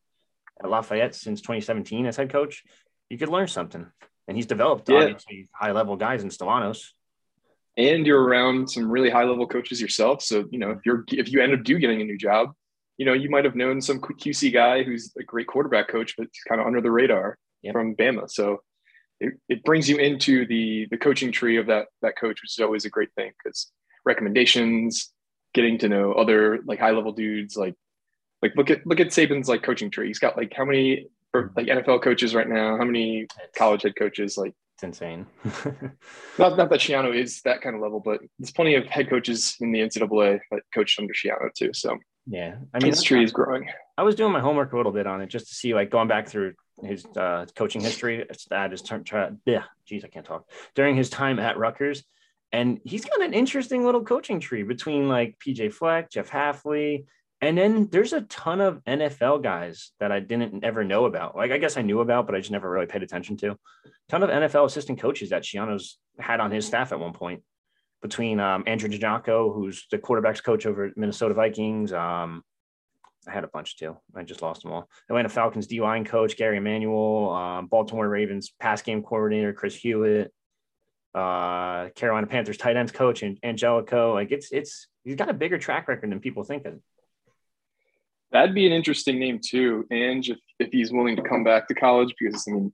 at 0.63 0.69
Lafayette 0.69 1.15
since 1.15 1.41
2017 1.41 2.05
as 2.05 2.17
head 2.17 2.29
coach, 2.29 2.63
you 3.09 3.17
could 3.17 3.29
learn 3.29 3.47
something. 3.47 3.85
And 4.27 4.37
he's 4.37 4.45
developed 4.45 4.87
Yeah. 4.89 4.97
obviously 4.99 5.49
high 5.53 5.71
level 5.71 5.95
guys 5.95 6.21
in 6.23 6.29
Stellanos. 6.29 6.91
and 7.77 8.05
you're 8.05 8.21
around 8.21 8.69
some 8.69 8.91
really 8.91 9.09
high 9.09 9.23
level 9.23 9.47
coaches 9.47 9.81
yourself. 9.81 10.21
So 10.21 10.45
you 10.51 10.59
know 10.59 10.71
if 10.71 10.79
you're 10.85 11.03
if 11.11 11.31
you 11.31 11.41
end 11.41 11.53
up 11.53 11.63
do 11.63 11.79
getting 11.79 12.01
a 12.01 12.05
new 12.05 12.17
job, 12.17 12.53
you 12.97 13.05
know 13.05 13.13
you 13.13 13.29
might 13.29 13.45
have 13.45 13.55
known 13.55 13.81
some 13.81 13.99
QC 14.01 14.51
guy 14.53 14.83
who's 14.83 15.13
a 15.17 15.23
great 15.23 15.47
quarterback 15.47 15.87
coach, 15.87 16.15
but 16.17 16.27
kind 16.47 16.59
of 16.61 16.67
under 16.67 16.81
the 16.81 16.91
radar 16.91 17.37
Yep. 17.63 17.73
from 17.73 17.95
Bama. 17.95 18.29
So 18.29 18.61
it, 19.19 19.33
it 19.49 19.63
brings 19.63 19.89
you 19.89 19.97
into 19.97 20.45
the 20.45 20.87
the 20.91 20.97
coaching 20.97 21.31
tree 21.31 21.57
of 21.57 21.67
that 21.67 21.87
that 22.01 22.17
coach, 22.17 22.41
which 22.41 22.51
is 22.57 22.59
always 22.63 22.85
a 22.85 22.89
great 22.89 23.13
thing 23.15 23.31
because 23.43 23.71
recommendations, 24.05 25.11
getting 25.53 25.77
to 25.79 25.89
know 25.89 26.13
other 26.13 26.59
like 26.65 26.79
high 26.79 26.91
level 26.91 27.11
dudes, 27.13 27.55
like 27.57 27.75
like 28.41 28.53
look 28.55 28.69
at 28.69 28.85
look 28.85 28.99
at 28.99 29.07
Saban's 29.07 29.49
like 29.49 29.63
coaching 29.63 29.89
tree. 29.91 30.07
He's 30.07 30.19
got 30.19 30.37
like 30.37 30.53
how 30.55 30.65
many 30.65 31.07
for, 31.31 31.51
like 31.55 31.67
NFL 31.67 32.01
coaches 32.01 32.35
right 32.35 32.47
now? 32.47 32.77
How 32.77 32.85
many 32.85 33.21
It's, 33.21 33.57
college 33.57 33.83
head 33.83 33.95
coaches? 33.97 34.37
Like 34.37 34.53
it's 34.75 34.83
insane. 34.83 35.25
not 36.37 36.57
not 36.57 36.69
that 36.69 36.79
Schiano 36.79 37.15
is 37.15 37.41
that 37.41 37.61
kind 37.61 37.75
of 37.75 37.81
level, 37.81 37.99
but 37.99 38.21
there's 38.37 38.51
plenty 38.51 38.75
of 38.75 38.85
head 38.85 39.09
coaches 39.09 39.55
in 39.59 39.71
the 39.71 39.79
NCAA 39.79 40.39
that 40.51 40.61
coached 40.73 40.99
under 40.99 41.13
Schiano 41.13 41.53
too. 41.53 41.71
So 41.73 41.97
yeah. 42.29 42.55
I 42.73 42.79
mean, 42.79 42.91
his 42.91 43.01
tree 43.01 43.23
is 43.23 43.31
growing. 43.31 43.67
I 43.97 44.03
was 44.03 44.15
doing 44.15 44.31
my 44.31 44.39
homework 44.39 44.73
a 44.73 44.77
little 44.77 44.91
bit 44.91 45.07
on 45.07 45.21
it 45.21 45.27
just 45.27 45.47
to 45.47 45.55
see, 45.55 45.73
like, 45.73 45.89
going 45.89 46.07
back 46.07 46.27
through 46.27 46.53
his 46.83 47.03
uh, 47.17 47.47
coaching 47.55 47.81
history. 47.81 48.17
That 48.17 48.35
is, 48.35 48.45
that 48.49 48.71
his 48.71 48.81
turn. 48.83 49.41
Yeah, 49.45 49.63
geez, 49.87 50.03
I 50.05 50.07
can't 50.07 50.25
talk. 50.25 50.47
During 50.75 50.95
his 50.95 51.09
time 51.09 51.39
at 51.39 51.57
Rutgers, 51.57 52.03
and 52.51 52.79
he's 52.83 53.05
got 53.05 53.21
an 53.21 53.33
interesting 53.33 53.83
little 53.83 54.03
coaching 54.03 54.39
tree 54.39 54.63
between 54.63 55.09
like 55.09 55.37
PJ 55.45 55.73
Fleck, 55.73 56.11
Jeff 56.11 56.29
Hafley, 56.29 57.05
and 57.41 57.57
then 57.57 57.87
there's 57.91 58.13
a 58.13 58.21
ton 58.21 58.59
of 58.59 58.83
NFL 58.83 59.43
guys 59.43 59.91
that 59.99 60.11
I 60.11 60.19
didn't 60.19 60.63
ever 60.63 60.83
know 60.83 61.05
about. 61.05 61.35
Like, 61.35 61.51
I 61.51 61.57
guess 61.57 61.77
I 61.77 61.81
knew 61.81 62.01
about, 62.01 62.25
but 62.25 62.35
I 62.35 62.39
just 62.39 62.51
never 62.51 62.69
really 62.69 62.85
paid 62.85 63.03
attention 63.03 63.37
to. 63.37 63.57
ton 64.09 64.23
of 64.23 64.29
NFL 64.29 64.65
assistant 64.65 64.99
coaches 64.99 65.29
that 65.29 65.43
Schiano's 65.43 65.97
had 66.19 66.39
on 66.39 66.51
his 66.51 66.65
staff 66.65 66.91
at 66.91 66.99
one 66.99 67.13
point. 67.13 67.43
Between 68.01 68.39
um, 68.39 68.63
Andrew 68.65 68.89
DiGiaco, 68.89 69.53
who's 69.53 69.85
the 69.91 69.97
quarterbacks 69.97 70.41
coach 70.41 70.65
over 70.65 70.91
Minnesota 70.95 71.33
Vikings, 71.33 71.91
um, 71.91 72.43
I 73.27 73.31
had 73.31 73.43
a 73.43 73.47
bunch 73.47 73.77
too. 73.77 73.97
I 74.15 74.23
just 74.23 74.41
lost 74.41 74.63
them 74.63 74.71
all. 74.71 74.89
Atlanta 75.09 75.29
Falcons 75.29 75.67
D 75.67 75.81
line 75.81 76.05
coach 76.05 76.37
Gary 76.37 76.57
Emanuel, 76.57 77.31
um, 77.31 77.67
Baltimore 77.67 78.07
Ravens 78.07 78.53
pass 78.59 78.81
game 78.81 79.03
coordinator 79.03 79.51
Chris 79.51 79.75
Hewitt, 79.75 80.33
uh, 81.13 81.89
Carolina 81.89 82.27
Panthers 82.27 82.57
tight 82.57 82.77
ends 82.77 82.91
coach 82.91 83.23
Angelico. 83.43 84.13
Like 84.13 84.31
it's 84.31 84.51
it's 84.51 84.87
he's 85.03 85.15
got 85.15 85.29
a 85.29 85.33
bigger 85.33 85.57
track 85.57 85.87
record 85.87 86.11
than 86.11 86.19
people 86.19 86.43
think. 86.43 86.65
That'd 88.31 88.53
be 88.53 88.67
an 88.67 88.73
interesting 88.73 89.19
name 89.19 89.39
too, 89.43 89.85
and 89.89 90.25
if, 90.27 90.37
if 90.59 90.71
he's 90.71 90.91
willing 90.91 91.15
to 91.15 91.23
come 91.23 91.43
back 91.43 91.67
to 91.67 91.73
college, 91.73 92.13
because 92.19 92.45
I 92.47 92.51
mean, 92.51 92.73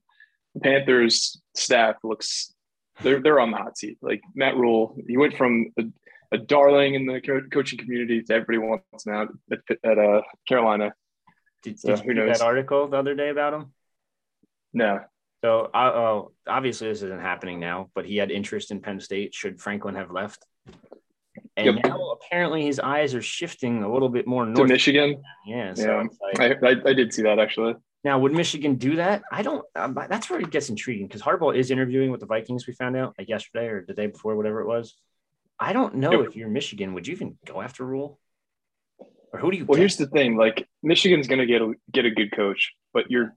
the 0.54 0.60
Panthers 0.60 1.42
staff 1.56 1.96
looks 2.04 2.54
they're 3.02 3.22
they're 3.22 3.40
on 3.40 3.52
the 3.52 3.58
hot 3.58 3.78
seat. 3.78 3.98
Like 4.02 4.22
Matt 4.34 4.56
Rhule, 4.56 4.98
he 5.08 5.18
went 5.18 5.36
from 5.36 5.68
a, 5.78 5.84
a 6.32 6.38
darling 6.38 6.96
in 6.96 7.06
the 7.06 7.22
co- 7.22 7.42
coaching 7.52 7.80
community 7.80 8.24
to 8.24 8.34
everybody 8.34 8.58
wants 8.58 9.06
now 9.06 9.28
at, 9.52 9.60
at 9.84 9.98
uh, 9.98 10.22
Carolina. 10.48 10.94
Did, 11.64 11.80
So, 11.80 11.96
did 11.96 12.06
you 12.06 12.14
read 12.14 12.36
that 12.36 12.42
article 12.42 12.88
the 12.88 12.98
other 12.98 13.16
day 13.16 13.30
about 13.30 13.54
him? 13.54 13.74
No, 14.74 15.02
So 15.44 15.70
uh, 15.74 15.92
oh, 15.94 16.32
obviously 16.48 16.90
this 16.90 17.02
isn't 17.02 17.22
happening 17.22 17.60
now, 17.60 17.90
but 17.96 18.06
he 18.06 18.18
had 18.18 18.32
interest 18.32 18.72
in 18.72 18.82
Penn 18.82 19.00
State. 19.00 19.34
Should 19.34 19.62
Franklin 19.62 19.96
have 19.96 20.12
left? 20.12 20.46
And 21.58 21.68
Yep. 21.78 21.86
now 21.86 22.12
apparently 22.12 22.66
his 22.66 22.80
eyes 22.80 23.16
are 23.16 23.22
shifting 23.22 23.84
a 23.84 23.92
little 23.92 24.10
bit 24.10 24.28
more 24.28 24.46
north 24.46 24.68
to. 24.68 24.74
Michigan. 24.74 25.22
Yeah, 25.48 25.74
so 25.74 25.84
Yeah. 26.02 26.08
like, 26.40 26.64
I, 26.64 26.68
I 26.68 26.90
I 26.90 26.94
did 26.94 27.14
see 27.14 27.22
that 27.24 27.40
actually. 27.40 27.76
Now, 28.04 28.20
would 28.20 28.34
Michigan 28.34 28.76
do 28.76 28.98
that? 28.98 29.24
I 29.32 29.42
don't. 29.42 29.66
Um, 29.76 29.96
that's 30.10 30.30
where 30.30 30.40
it 30.40 30.52
gets 30.52 30.70
intriguing 30.70 31.08
because 31.08 31.22
Harbaugh 31.24 31.56
is 31.56 31.72
interviewing 31.72 32.12
with 32.12 32.20
the 32.20 32.28
Vikings. 32.28 32.68
We 32.68 32.74
found 32.74 32.96
out 32.96 33.16
like 33.18 33.30
yesterday 33.30 33.68
or 33.68 33.84
the 33.88 33.94
day 33.94 34.08
before, 34.08 34.36
whatever 34.36 34.62
it 34.62 34.68
was. 34.68 34.96
I 35.60 35.74
don't 35.74 35.96
know 35.96 36.12
Yep. 36.20 36.30
if 36.30 36.36
you're 36.36 36.50
Michigan, 36.50 36.94
would 36.94 37.08
you 37.08 37.14
even 37.16 37.38
go 37.46 37.62
after 37.62 37.84
Rhule, 37.86 38.20
or 39.32 39.40
who 39.40 39.50
do 39.52 39.58
you? 39.58 39.66
Well, 39.66 39.76
get? 39.78 39.80
here's 39.82 39.96
the 39.98 40.08
thing: 40.08 40.36
like 40.38 40.68
Michigan's 40.84 41.28
going 41.28 41.40
to 41.40 41.46
get 41.48 41.62
a 41.62 41.74
get 41.94 42.06
a 42.06 42.12
good 42.12 42.32
coach, 42.32 42.74
but 42.94 43.10
you're 43.10 43.34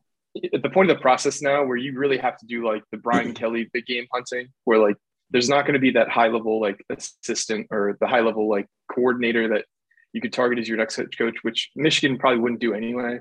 at 0.53 0.63
the 0.63 0.69
point 0.71 0.91
of 0.91 0.97
the 0.97 1.01
process 1.01 1.41
now 1.41 1.65
where 1.65 1.77
you 1.79 1.97
really 1.99 2.19
have 2.19 2.37
to 2.39 2.47
do 2.47 2.67
like 2.67 2.83
the 2.91 2.99
Brian 2.99 3.33
Kelly 3.41 3.71
big 3.73 3.87
game 3.87 4.07
hunting, 4.13 4.49
where 4.65 4.79
like 4.79 4.97
there's 5.31 5.49
not 5.49 5.63
going 5.63 5.75
to 5.75 5.81
be 5.81 5.93
that 5.93 6.09
high 6.09 6.29
level 6.29 6.61
like 6.61 6.85
assistant 6.91 7.67
or 7.71 7.97
the 8.01 8.07
high 8.07 8.21
level 8.21 8.49
like 8.49 8.67
coordinator 8.93 9.49
that 9.49 9.65
you 10.13 10.21
could 10.21 10.33
target 10.33 10.59
as 10.59 10.69
your 10.69 10.79
next 10.79 10.97
head 10.97 11.07
coach, 11.17 11.37
which 11.43 11.71
Michigan 11.77 12.19
probably 12.19 12.41
wouldn't 12.41 12.61
do 12.61 12.73
anyway. 12.75 13.21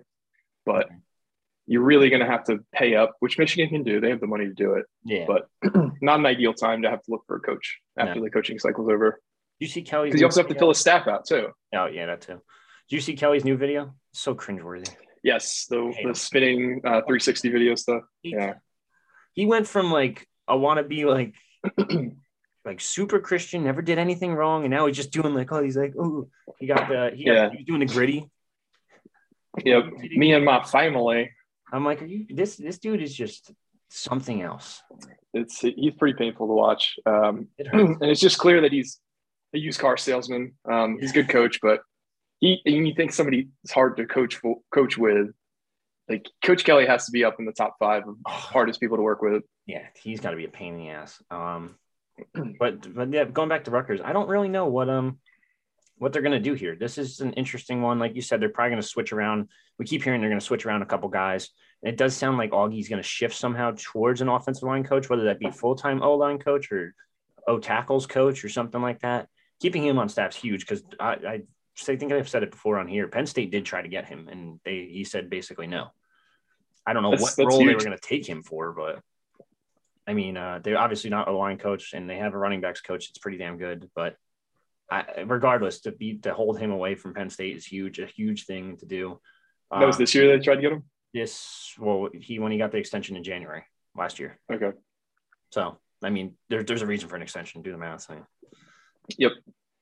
But 0.65 0.89
you're 1.65 1.83
really 1.83 2.09
going 2.09 2.21
to 2.21 2.25
have 2.27 2.45
to 2.45 2.59
pay 2.73 2.95
up, 2.95 3.15
which 3.19 3.37
Michigan 3.37 3.69
can 3.69 3.83
do. 3.83 3.99
They 3.99 4.09
have 4.09 4.21
the 4.21 4.27
money 4.27 4.45
to 4.45 4.53
do 4.53 4.73
it, 4.75 4.85
yeah. 5.03 5.25
but 5.27 5.49
not 6.01 6.19
an 6.19 6.25
ideal 6.25 6.53
time 6.53 6.83
to 6.83 6.89
have 6.89 7.03
to 7.03 7.11
look 7.11 7.23
for 7.27 7.35
a 7.35 7.39
coach 7.41 7.79
after 7.97 8.15
No. 8.15 8.23
the 8.23 8.29
coaching 8.29 8.57
cycle's 8.57 8.89
over. 8.89 9.21
Do 9.59 9.65
you 9.65 9.71
see 9.71 9.81
Kelly's? 9.81 10.11
Because 10.11 10.21
you 10.21 10.27
also 10.27 10.39
have 10.41 10.47
to 10.47 10.53
video? 10.53 10.59
fill 10.67 10.71
a 10.71 10.75
staff 10.75 11.07
out 11.07 11.25
too. 11.25 11.47
Oh 11.75 11.87
yeah, 11.87 12.05
that 12.05 12.21
too. 12.21 12.41
Do 12.89 12.95
you 12.95 13.01
see 13.01 13.15
Kelly's 13.15 13.43
new 13.43 13.57
video? 13.57 13.95
So 14.13 14.33
cringeworthy. 14.33 14.89
Yes, 15.23 15.65
the, 15.69 15.93
the 16.05 16.15
spinning 16.15 16.79
uh, 16.85 17.01
360 17.01 17.49
video 17.49 17.75
stuff. 17.75 18.03
He, 18.21 18.31
Yeah. 18.31 18.53
He 19.33 19.45
went 19.45 19.67
from 19.67 19.91
like 19.91 20.25
I 20.47 20.55
want 20.55 20.77
to 20.77 20.83
be 20.83 21.03
like 21.05 21.33
like 22.65 22.81
super 22.81 23.19
Christian, 23.19 23.63
never 23.63 23.81
did 23.81 23.97
anything 23.97 24.33
wrong, 24.33 24.63
and 24.63 24.71
now 24.71 24.87
he's 24.87 24.95
just 24.95 25.11
doing 25.11 25.33
like 25.33 25.51
oh 25.51 25.63
he's 25.63 25.77
like 25.77 25.93
oh 25.99 26.27
he 26.59 26.67
got 26.67 26.89
the 26.89 27.11
he 27.15 27.25
Yeah. 27.25 27.49
he 27.49 27.57
was 27.57 27.65
doing 27.65 27.79
the 27.79 27.85
gritty. 27.85 28.29
Yep, 29.63 29.85
me 30.15 30.33
and 30.33 30.45
my 30.45 30.63
family. 30.63 31.31
I'm 31.71 31.83
like, 31.83 32.01
are 32.01 32.05
you 32.05 32.25
this 32.29 32.55
this 32.57 32.77
dude 32.77 33.01
is 33.01 33.13
just 33.13 33.51
something 33.89 34.41
else. 34.41 34.81
It's 35.33 35.59
he's 35.59 35.93
pretty 35.95 36.17
painful 36.17 36.47
to 36.47 36.53
watch, 36.53 36.95
um, 37.05 37.47
It 37.57 37.67
and 37.73 38.03
it's 38.03 38.21
just 38.21 38.37
clear 38.37 38.61
that 38.61 38.71
he's 38.71 38.99
a 39.53 39.57
used 39.57 39.79
car 39.79 39.97
salesman. 39.97 40.53
Um, 40.69 40.97
he's 40.99 41.11
a 41.11 41.13
good 41.13 41.29
coach, 41.29 41.59
but 41.61 41.81
he 42.39 42.61
and 42.65 42.87
you 42.87 42.93
think 42.95 43.13
somebody 43.13 43.47
is 43.63 43.71
hard 43.71 43.97
to 43.97 44.05
coach 44.05 44.39
coach 44.73 44.97
with. 44.97 45.27
Like 46.09 46.29
Coach 46.43 46.63
Kelly 46.63 46.85
has 46.85 47.05
to 47.05 47.11
be 47.11 47.25
up 47.25 47.35
in 47.39 47.45
the 47.45 47.51
top 47.51 47.75
five 47.79 48.07
of 48.07 48.15
hardest 48.25 48.79
people 48.79 48.97
to 48.97 49.03
work 49.03 49.21
with. 49.21 49.43
yeah, 49.65 49.83
he's 49.95 50.21
got 50.21 50.31
to 50.31 50.37
be 50.37 50.45
a 50.45 50.49
pain 50.49 50.73
in 50.75 50.79
the 50.79 50.89
ass. 50.89 51.21
Um, 51.29 51.75
but 52.59 52.93
but 52.93 53.11
yeah, 53.11 53.25
going 53.25 53.49
back 53.49 53.65
to 53.65 53.71
Rutgers, 53.71 54.01
I 54.03 54.13
don't 54.13 54.29
really 54.29 54.49
know 54.49 54.67
what 54.67 54.89
um 54.89 55.19
what 55.97 56.13
they're 56.13 56.21
gonna 56.21 56.39
do 56.39 56.53
here. 56.53 56.75
This 56.75 56.97
is 56.97 57.19
an 57.19 57.33
interesting 57.33 57.81
one. 57.81 57.99
Like 57.99 58.15
you 58.15 58.21
said, 58.21 58.41
they're 58.41 58.49
probably 58.49 58.71
gonna 58.71 58.83
switch 58.83 59.11
around. 59.11 59.49
We 59.77 59.85
keep 59.85 60.03
hearing 60.03 60.21
they're 60.21 60.29
gonna 60.29 60.41
switch 60.41 60.65
around 60.65 60.81
a 60.81 60.85
couple 60.85 61.09
guys. 61.09 61.49
And 61.83 61.91
it 61.93 61.97
does 61.97 62.15
sound 62.15 62.37
like 62.37 62.51
Augie's 62.51 62.89
gonna 62.89 63.03
shift 63.03 63.35
somehow 63.35 63.73
towards 63.75 64.21
an 64.21 64.29
offensive 64.29 64.63
line 64.63 64.83
coach, 64.83 65.09
whether 65.09 65.25
that 65.25 65.39
be 65.39 65.51
full 65.51 65.75
time 65.75 66.01
O 66.01 66.15
line 66.15 66.39
coach 66.39 66.71
or 66.71 66.93
O 67.47 67.59
tackles 67.59 68.07
coach 68.07 68.45
or 68.45 68.49
something 68.49 68.81
like 68.81 69.01
that. 69.01 69.27
Keeping 69.59 69.83
him 69.83 69.97
on 69.97 70.07
staff's 70.07 70.35
huge 70.35 70.61
because 70.61 70.83
I, 70.99 71.11
I 71.13 71.41
I 71.87 71.95
think 71.95 72.11
I've 72.11 72.29
said 72.29 72.43
it 72.43 72.51
before 72.51 72.79
on 72.79 72.87
here. 72.87 73.07
Penn 73.07 73.25
State 73.25 73.51
did 73.51 73.65
try 73.65 73.81
to 73.81 73.87
get 73.87 74.05
him, 74.05 74.27
and 74.29 74.59
they 74.65 74.87
he 74.91 75.03
said 75.03 75.29
basically 75.29 75.67
no. 75.67 75.87
I 76.85 76.93
don't 76.93 77.03
know 77.03 77.11
That's- 77.11 77.21
what 77.21 77.35
that's 77.37 77.47
role 77.47 77.65
they 77.65 77.73
were 77.73 77.79
going 77.83 77.97
to 77.97 77.97
take 77.97 78.27
him 78.27 78.41
for, 78.43 78.71
but 78.73 79.01
I 80.07 80.13
mean, 80.13 80.37
uh, 80.37 80.59
they're 80.63 80.77
obviously 80.77 81.09
not 81.09 81.27
a 81.27 81.31
line 81.31 81.57
coach, 81.57 81.93
and 81.93 82.09
they 82.09 82.17
have 82.17 82.33
a 82.33 82.37
running 82.37 82.61
backs 82.61 82.81
coach 82.81 83.09
that's 83.09 83.17
pretty 83.17 83.37
damn 83.37 83.57
good. 83.57 83.89
But 83.93 84.15
I, 84.89 85.21
regardless, 85.25 85.81
to 85.81 85.91
be 85.91 86.17
to 86.19 86.33
hold 86.33 86.57
him 86.59 86.71
away 86.71 86.95
from 86.95 87.13
Penn 87.13 87.29
State 87.29 87.55
is 87.57 87.65
huge, 87.65 87.99
a 87.99 88.05
huge 88.05 88.45
thing 88.45 88.77
to 88.77 88.85
do. 88.85 89.19
that 89.69 89.85
was 89.85 89.97
this 89.97 90.15
year 90.15 90.27
they 90.27 90.43
tried 90.43 90.55
to 90.55 90.61
get 90.61 90.71
him. 90.71 90.83
this 91.13 91.73
well, 91.77 92.09
he 92.13 92.39
when 92.39 92.51
he 92.51 92.57
got 92.57 92.71
the 92.71 92.77
extension 92.77 93.17
in 93.17 93.23
January 93.23 93.63
last 93.95 94.19
year. 94.19 94.39
Okay. 94.51 94.71
So 95.51 95.77
I 96.01 96.09
mean, 96.09 96.37
there, 96.49 96.63
there's 96.63 96.81
a 96.81 96.87
reason 96.87 97.09
for 97.09 97.17
an 97.17 97.21
extension. 97.21 97.61
Do 97.61 97.71
the 97.71 97.77
math. 97.77 98.09
I 98.09 98.19
Yep. 99.17 99.31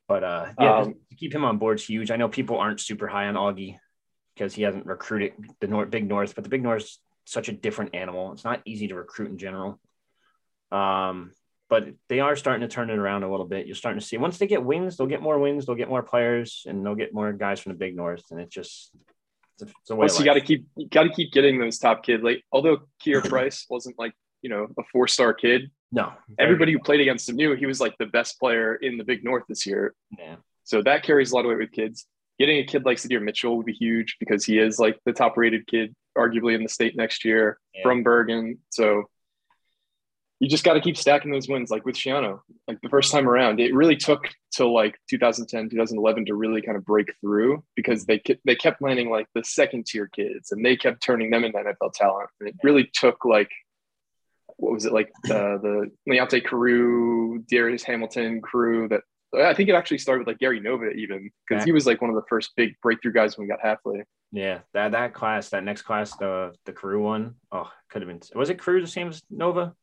But 0.08 0.24
uh, 0.24 0.46
yeah, 0.60 0.78
Um, 0.78 0.94
to 1.10 1.16
keep 1.16 1.34
him 1.34 1.44
on 1.44 1.58
board 1.58 1.78
is 1.78 1.86
huge. 1.86 2.10
I 2.10 2.16
know 2.16 2.28
people 2.28 2.58
aren't 2.58 2.80
super 2.80 3.08
high 3.08 3.26
on 3.26 3.34
Augie 3.34 3.78
because 4.34 4.54
he 4.54 4.62
hasn't 4.62 4.86
recruited 4.86 5.32
the 5.60 5.66
North, 5.66 5.90
Big 5.90 6.08
North, 6.08 6.34
but 6.34 6.44
the 6.44 6.50
Big 6.50 6.62
North 6.62 6.82
is 6.82 6.98
such 7.24 7.48
a 7.48 7.52
different 7.52 7.94
animal. 7.94 8.32
It's 8.32 8.44
not 8.44 8.62
easy 8.64 8.88
to 8.88 8.94
recruit 8.94 9.30
in 9.30 9.38
general. 9.38 9.80
Um, 10.70 11.32
but 11.68 11.88
they 12.08 12.20
are 12.20 12.36
starting 12.36 12.60
to 12.60 12.72
turn 12.72 12.90
it 12.90 12.98
around 12.98 13.24
a 13.24 13.30
little 13.30 13.46
bit. 13.46 13.66
You're 13.66 13.74
starting 13.74 13.98
to 13.98 14.06
see 14.06 14.16
once 14.16 14.38
they 14.38 14.46
get 14.46 14.64
wins, 14.64 14.96
they'll 14.96 15.08
get 15.08 15.22
more 15.22 15.38
wins, 15.38 15.66
they'll 15.66 15.74
get 15.74 15.88
more 15.88 16.02
players, 16.02 16.62
and 16.66 16.84
they'll 16.84 16.94
get 16.94 17.12
more 17.12 17.32
guys 17.32 17.58
from 17.58 17.72
the 17.72 17.78
Big 17.78 17.96
North. 17.96 18.22
And 18.30 18.40
it 18.40 18.50
just 18.50 18.92
it's 19.58 19.62
a, 19.62 19.74
it's 19.80 19.90
a 19.90 19.96
way. 19.96 20.06
Plus, 20.06 20.18
you 20.20 20.24
got 20.24 20.34
to 20.34 20.40
keep 20.40 20.66
you 20.76 20.88
got 20.88 21.04
to 21.04 21.10
keep 21.10 21.32
getting 21.32 21.58
those 21.58 21.78
top 21.78 22.04
kids. 22.04 22.22
Like, 22.22 22.44
although 22.52 22.82
Kier 23.04 23.26
Price 23.28 23.66
wasn't 23.68 23.98
like 23.98 24.12
you 24.42 24.50
know 24.50 24.66
a 24.78 24.82
four 24.92 25.08
star 25.08 25.32
kid, 25.34 25.70
no 25.92 26.12
everybody 26.38 26.72
who 26.72 26.78
played 26.78 27.00
against 27.00 27.28
him 27.28 27.36
knew 27.36 27.54
he 27.56 27.66
was 27.66 27.80
like 27.80 27.94
the 27.98 28.06
best 28.06 28.38
player 28.38 28.74
in 28.76 28.96
the 28.98 29.04
Big 29.04 29.24
North 29.24 29.44
this 29.48 29.66
year. 29.66 29.94
Yeah. 30.18 30.36
So 30.64 30.82
that 30.82 31.02
carries 31.02 31.30
a 31.32 31.34
lot 31.36 31.44
of 31.44 31.50
weight 31.50 31.58
with 31.58 31.72
kids. 31.72 32.06
Getting 32.38 32.58
a 32.58 32.64
kid 32.66 32.84
like 32.84 32.98
Sadir 32.98 33.22
Mitchell 33.22 33.56
would 33.56 33.66
be 33.66 33.72
huge 33.72 34.16
because 34.20 34.44
he 34.44 34.58
is 34.58 34.78
like 34.78 34.98
the 35.06 35.12
top 35.12 35.36
rated 35.38 35.66
kid, 35.66 35.94
arguably 36.18 36.54
in 36.54 36.62
the 36.62 36.68
state 36.68 36.96
next 36.96 37.24
year 37.24 37.58
Yeah. 37.74 37.82
from 37.82 38.02
Bergen. 38.02 38.58
So 38.70 39.04
you 40.38 40.48
just 40.50 40.64
got 40.64 40.74
to 40.74 40.80
keep 40.82 40.98
stacking 40.98 41.30
those 41.30 41.48
wins. 41.48 41.70
Like 41.70 41.86
with 41.86 41.94
Schiano, 41.96 42.40
like 42.68 42.78
the 42.82 42.90
first 42.90 43.10
time 43.10 43.26
around, 43.26 43.58
it 43.58 43.72
really 43.74 43.96
took 43.96 44.28
till 44.52 44.74
like 44.74 44.98
2010, 45.08 45.70
2011 45.70 46.26
to 46.26 46.34
really 46.34 46.60
kind 46.60 46.76
of 46.76 46.84
break 46.84 47.06
through 47.22 47.64
because 47.74 48.04
they 48.04 48.20
they 48.44 48.54
kept 48.54 48.82
landing 48.82 49.08
like 49.08 49.28
the 49.34 49.42
second 49.42 49.86
tier 49.86 50.08
kids 50.14 50.52
and 50.52 50.62
they 50.64 50.76
kept 50.76 51.02
turning 51.02 51.30
them 51.30 51.42
into 51.44 51.56
NFL 51.58 51.94
talent. 51.94 52.28
And 52.40 52.50
it 52.50 52.56
really 52.62 52.90
took 52.92 53.24
like 53.24 53.50
what 54.58 54.72
was 54.72 54.84
it 54.86 54.92
like 54.92 55.10
uh, 55.26 55.58
the 55.58 55.90
Leonte 56.08 56.44
Carroo, 56.44 57.44
Darius 57.48 57.82
Hamilton 57.82 58.40
crew 58.40 58.88
that 58.88 59.02
I 59.36 59.52
think 59.54 59.68
it 59.68 59.74
actually 59.74 59.98
started 59.98 60.20
with 60.20 60.28
like 60.28 60.38
Gary 60.38 60.60
Nova 60.60 60.90
even 60.90 61.30
because 61.46 61.64
he 61.64 61.72
was 61.72 61.86
like 61.86 62.00
one 62.00 62.10
of 62.10 62.16
the 62.16 62.22
first 62.28 62.52
big 62.56 62.74
breakthrough 62.82 63.12
guys 63.12 63.36
when 63.36 63.46
we 63.46 63.50
got 63.50 63.60
halfway. 63.60 64.04
Yeah, 64.32 64.60
that 64.72 64.92
that 64.92 65.14
class, 65.14 65.50
that 65.50 65.62
next 65.64 65.82
class, 65.82 66.16
the 66.16 66.52
the 66.64 66.72
Crew 66.72 67.02
one, 67.02 67.34
oh, 67.52 67.70
could 67.90 68.02
have 68.02 68.08
been. 68.08 68.20
Was 68.34 68.50
it 68.50 68.58
Crew 68.58 68.80
the 68.80 68.86
same 68.86 69.08
as 69.08 69.22
Nova? 69.30 69.74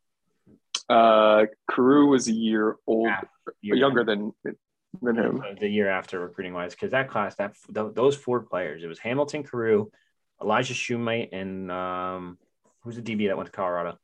Uh, 0.90 1.46
Carroo 1.70 2.08
was 2.08 2.28
a 2.28 2.32
year 2.34 2.76
old, 2.88 3.10
Year- 3.62 3.76
younger 3.76 4.04
than 4.04 4.34
than 5.02 5.16
him. 5.16 5.44
the 5.60 5.68
year 5.68 5.90
after 5.90 6.20
recruiting 6.20 6.54
wise, 6.54 6.74
because 6.76 6.92
that 6.92 7.10
class, 7.10 7.36
that 7.36 7.56
th- 7.74 7.94
those 7.94 8.16
four 8.16 8.42
players, 8.42 8.84
it 8.84 8.88
was 8.88 9.00
Hamilton, 9.00 9.44
Carroo, 9.44 9.90
Elijah 10.42 10.74
Shumate, 10.74 11.30
and 11.32 11.72
um, 11.72 12.38
who's 12.82 12.96
the 12.96 13.02
DB 13.02 13.28
that 13.28 13.38
went 13.38 13.48
to 13.48 13.52
Colorado? 13.56 13.98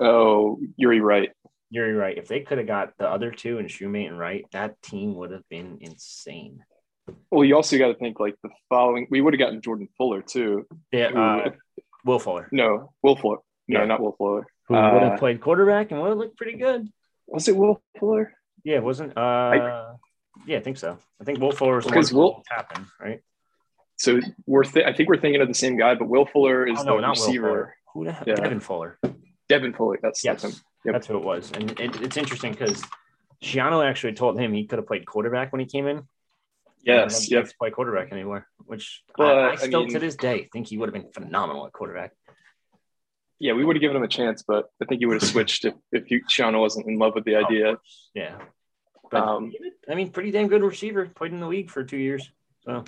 Oh, 0.00 0.58
Yuri 0.76 1.00
Wright. 1.00 1.30
You're 1.70 1.94
right. 1.96 2.16
If 2.16 2.28
they 2.28 2.40
could 2.40 2.58
have 2.58 2.66
got 2.66 2.92
the 2.98 3.08
other 3.08 3.30
two 3.30 3.58
and 3.58 3.68
Shumate 3.68 4.08
and 4.08 4.18
Wright, 4.18 4.44
that 4.52 4.80
team 4.82 5.14
would 5.16 5.30
have 5.32 5.46
been 5.50 5.78
insane. 5.80 6.60
Well, 7.30 7.44
you 7.44 7.56
also 7.56 7.78
got 7.78 7.88
to 7.88 7.94
think 7.94 8.20
like 8.20 8.36
the 8.42 8.50
following. 8.68 9.06
We 9.10 9.20
would 9.20 9.34
have 9.34 9.38
gotten 9.38 9.60
Jordan 9.60 9.88
Fuller 9.98 10.22
too. 10.22 10.66
Yeah, 10.92 11.08
uh, 11.08 11.50
Will 12.04 12.18
Fuller, 12.18 12.48
No, 12.52 12.92
Will 13.02 13.16
Fuller. 13.16 13.38
No, 13.66 13.80
Yeah. 13.80 13.86
not 13.86 14.00
Will 14.00 14.12
Fuller. 14.12 14.46
who 14.68 14.74
would 14.74 14.80
Uh, 14.80 15.10
have 15.10 15.18
played 15.18 15.40
quarterback 15.40 15.90
and 15.90 16.00
would 16.00 16.08
have 16.10 16.18
looked 16.18 16.36
pretty 16.36 16.56
good. 16.58 16.88
Was 17.26 17.48
it 17.48 17.56
Will 17.56 17.82
Fuller? 17.98 18.32
Yeah, 18.64 18.76
it 18.76 18.82
wasn't. 18.82 19.16
Uh, 19.16 19.92
yeah, 20.46 20.58
I 20.58 20.60
think 20.60 20.78
so. 20.78 20.96
I 21.20 21.24
think 21.24 21.38
Will 21.40 21.52
Fuller 21.52 21.76
was 21.76 21.86
Because 21.86 22.12
Will- 22.12 22.42
happen, 22.50 22.86
right? 23.00 23.20
So 23.96 24.20
we're 24.46 24.64
th- 24.64 24.86
I 24.86 24.92
think 24.92 25.08
we're 25.08 25.18
thinking 25.20 25.40
of 25.42 25.48
the 25.48 25.54
same 25.54 25.76
guy, 25.76 25.94
but 25.96 26.08
Will 26.08 26.24
Fuller 26.26 26.66
is 26.66 26.78
Oh, 26.80 26.84
no, 26.84 26.96
the 26.96 27.00
not 27.02 27.16
Will 27.18 27.26
receiver. 27.26 27.46
Fuller. 27.48 27.74
Who 27.94 28.04
the 28.04 28.12
hell? 28.12 28.24
Yeah. 28.26 28.34
Devin 28.36 28.60
Fuller. 28.60 28.98
Devin 29.48 29.74
Fuller. 29.74 29.98
That's 30.02 30.22
that's 30.22 30.44
him. 30.44 30.52
Yep. 30.84 30.92
that's 30.94 31.06
who 31.06 31.16
it 31.16 31.24
was. 31.24 31.50
And 31.52 31.70
it, 31.80 32.00
it's 32.02 32.16
interesting 32.16 32.52
because 32.52 32.82
Schiano 33.42 33.84
actually 33.88 34.12
told 34.14 34.38
him 34.38 34.52
he 34.52 34.66
could 34.66 34.78
have 34.78 34.86
played 34.86 35.06
quarterback 35.06 35.52
when 35.52 35.60
he 35.60 35.66
came 35.66 35.86
in. 35.86 36.02
Yes. 36.82 37.26
Doesn't 37.28 37.58
play 37.58 37.70
quarterback 37.70 38.12
anymore, 38.12 38.46
which 38.64 39.02
I, 39.10 39.12
But, 39.16 39.38
I 39.38 39.50
I 39.52 39.56
still 39.56 39.86
to 39.86 39.92
mean- 39.92 40.00
this 40.00 40.16
day 40.16 40.48
think 40.52 40.68
he 40.68 40.78
would 40.78 40.88
have 40.88 40.94
been 40.94 41.10
phenomenal 41.12 41.66
at 41.66 41.72
quarterback. 41.72 42.12
Yeah, 43.40 43.52
we 43.52 43.64
would 43.64 43.76
have 43.76 43.80
given 43.80 43.96
him 43.96 44.02
a 44.02 44.08
chance, 44.08 44.42
but 44.46 44.66
I 44.82 44.84
think 44.84 45.00
he 45.00 45.06
would 45.06 45.20
have 45.20 45.28
switched 45.34 45.64
if 45.64 45.74
if 45.92 46.10
you, 46.10 46.22
Shauna 46.24 46.58
wasn't 46.60 46.86
in 46.86 46.98
love 46.98 47.14
with 47.14 47.24
the 47.24 47.36
Oh, 47.36 47.44
idea. 47.44 47.64
course. 47.76 48.10
Yeah. 48.14 48.38
But 49.10 49.22
Um, 49.22 49.52
I 49.90 49.94
mean, 49.94 50.10
pretty 50.10 50.30
damn 50.30 50.48
good 50.48 50.62
receiver. 50.62 51.06
Played 51.06 51.32
in 51.32 51.40
the 51.40 51.46
league 51.48 51.70
for 51.70 51.82
two 51.84 51.96
years. 51.96 52.30
So 52.64 52.84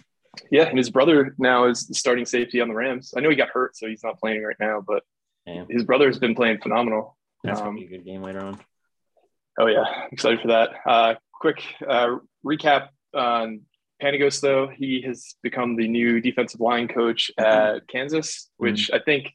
Yeah, 0.51 0.64
and 0.64 0.77
his 0.79 0.90
brother 0.90 1.35
now 1.38 1.64
is 1.64 1.88
starting 1.92 2.25
safety 2.27 2.61
on 2.61 2.68
the 2.68 2.75
Rams. 2.75 3.14
I 3.16 3.20
know 3.20 3.31
he 3.31 3.37
got 3.37 3.49
hurt, 3.49 3.77
so 3.77 3.87
he's 3.88 4.05
not 4.05 4.18
playing 4.20 4.42
right 4.42 4.57
now, 4.61 4.83
but 4.87 5.03
Yeah. 5.46 5.64
his 5.68 5.85
brother 5.85 6.07
has 6.07 6.18
been 6.18 6.35
playing 6.35 6.59
phenomenal. 6.61 7.16
that's 7.42 7.61
Um, 7.61 7.66
gonna 7.68 7.79
be 7.81 7.87
a 7.87 7.88
good 7.98 8.05
game 8.05 8.22
later 8.22 8.40
on. 8.44 8.59
Oh 9.59 9.66
yeah, 9.66 10.07
excited 10.12 10.40
for 10.40 10.48
that. 10.48 10.70
Uh, 10.87 11.14
quick 11.33 11.62
uh, 11.87 12.16
recap 12.44 12.88
on 13.14 13.62
Panagos 14.03 14.40
though. 14.40 14.68
He 14.68 15.03
has 15.07 15.35
become 15.42 15.76
the 15.76 15.88
new 15.88 16.20
defensive 16.20 16.61
line 16.61 16.88
coach 16.88 17.31
at 17.37 17.87
Kansas, 17.88 18.48
which 18.59 18.90
I 18.92 18.98
think 19.00 19.33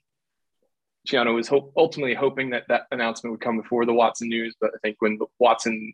Schiano 1.07 1.35
was 1.35 1.47
hope, 1.47 1.71
ultimately 1.77 2.15
hoping 2.15 2.51
that 2.51 2.63
that 2.69 2.83
announcement 2.91 3.31
would 3.31 3.41
come 3.41 3.57
before 3.61 3.85
the 3.85 3.93
Watson 3.93 4.29
news. 4.29 4.55
But 4.59 4.71
I 4.73 4.77
think 4.81 4.97
when 4.99 5.19
Watson 5.37 5.93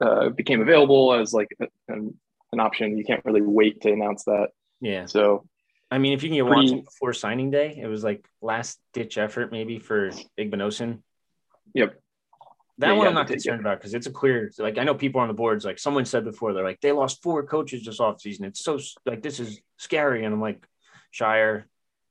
uh, 0.00 0.30
became 0.30 0.60
available 0.60 1.12
as 1.14 1.32
like 1.32 1.48
a, 1.60 1.66
an, 1.88 2.18
an 2.52 2.60
option, 2.60 2.96
you 2.98 3.04
can't 3.04 3.24
really 3.24 3.42
wait 3.42 3.80
to 3.82 3.92
announce 3.92 4.24
that. 4.24 4.48
Yeah. 4.80 5.06
So 5.06 5.46
I 5.90 5.98
mean, 5.98 6.12
if 6.12 6.22
you 6.22 6.28
can 6.28 6.36
get 6.36 6.46
Pretty- 6.46 6.60
Watson 6.62 6.80
before 6.82 7.12
signing 7.12 7.50
day, 7.50 7.78
it 7.80 7.86
was 7.86 8.04
like 8.04 8.26
last 8.42 8.78
ditch 8.92 9.16
effort 9.18 9.50
maybe 9.52 9.78
for 9.78 10.10
Igbinosun. 10.38 11.00
Yep. 11.74 11.98
That 12.78 12.88
Yeah, 12.88 12.92
one 12.92 13.06
I'm 13.08 13.14
not 13.14 13.26
concerned 13.26 13.60
about 13.60 13.78
because 13.78 13.94
it's 13.94 14.06
a 14.06 14.10
clear. 14.12 14.50
Like 14.58 14.78
I 14.78 14.84
know 14.84 14.94
people 14.94 15.20
on 15.20 15.28
the 15.28 15.34
boards, 15.34 15.64
like 15.64 15.78
someone 15.78 16.04
said 16.04 16.24
before, 16.24 16.52
they're 16.52 16.64
like 16.64 16.80
they 16.80 16.92
lost 16.92 17.22
four 17.22 17.42
coaches 17.44 17.84
this 17.84 17.98
offseason. 17.98 18.44
It's 18.44 18.62
so 18.62 18.78
like 19.06 19.22
this 19.22 19.40
is 19.40 19.60
scary, 19.78 20.24
and 20.24 20.32
I'm 20.34 20.40
like, 20.40 20.64
Shire, 21.10 21.66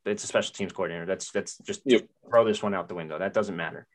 it's 0.05 0.23
a 0.23 0.27
special 0.27 0.53
teams 0.53 0.73
coordinator. 0.73 1.05
That's 1.05 1.31
that's 1.31 1.57
just 1.59 1.81
Yep. 1.85 2.07
throw 2.29 2.43
this 2.45 2.61
one 2.61 2.73
out 2.73 2.89
the 2.89 2.95
window. 2.95 3.17
That 3.19 3.33
doesn't 3.33 3.55
matter. 3.55 3.87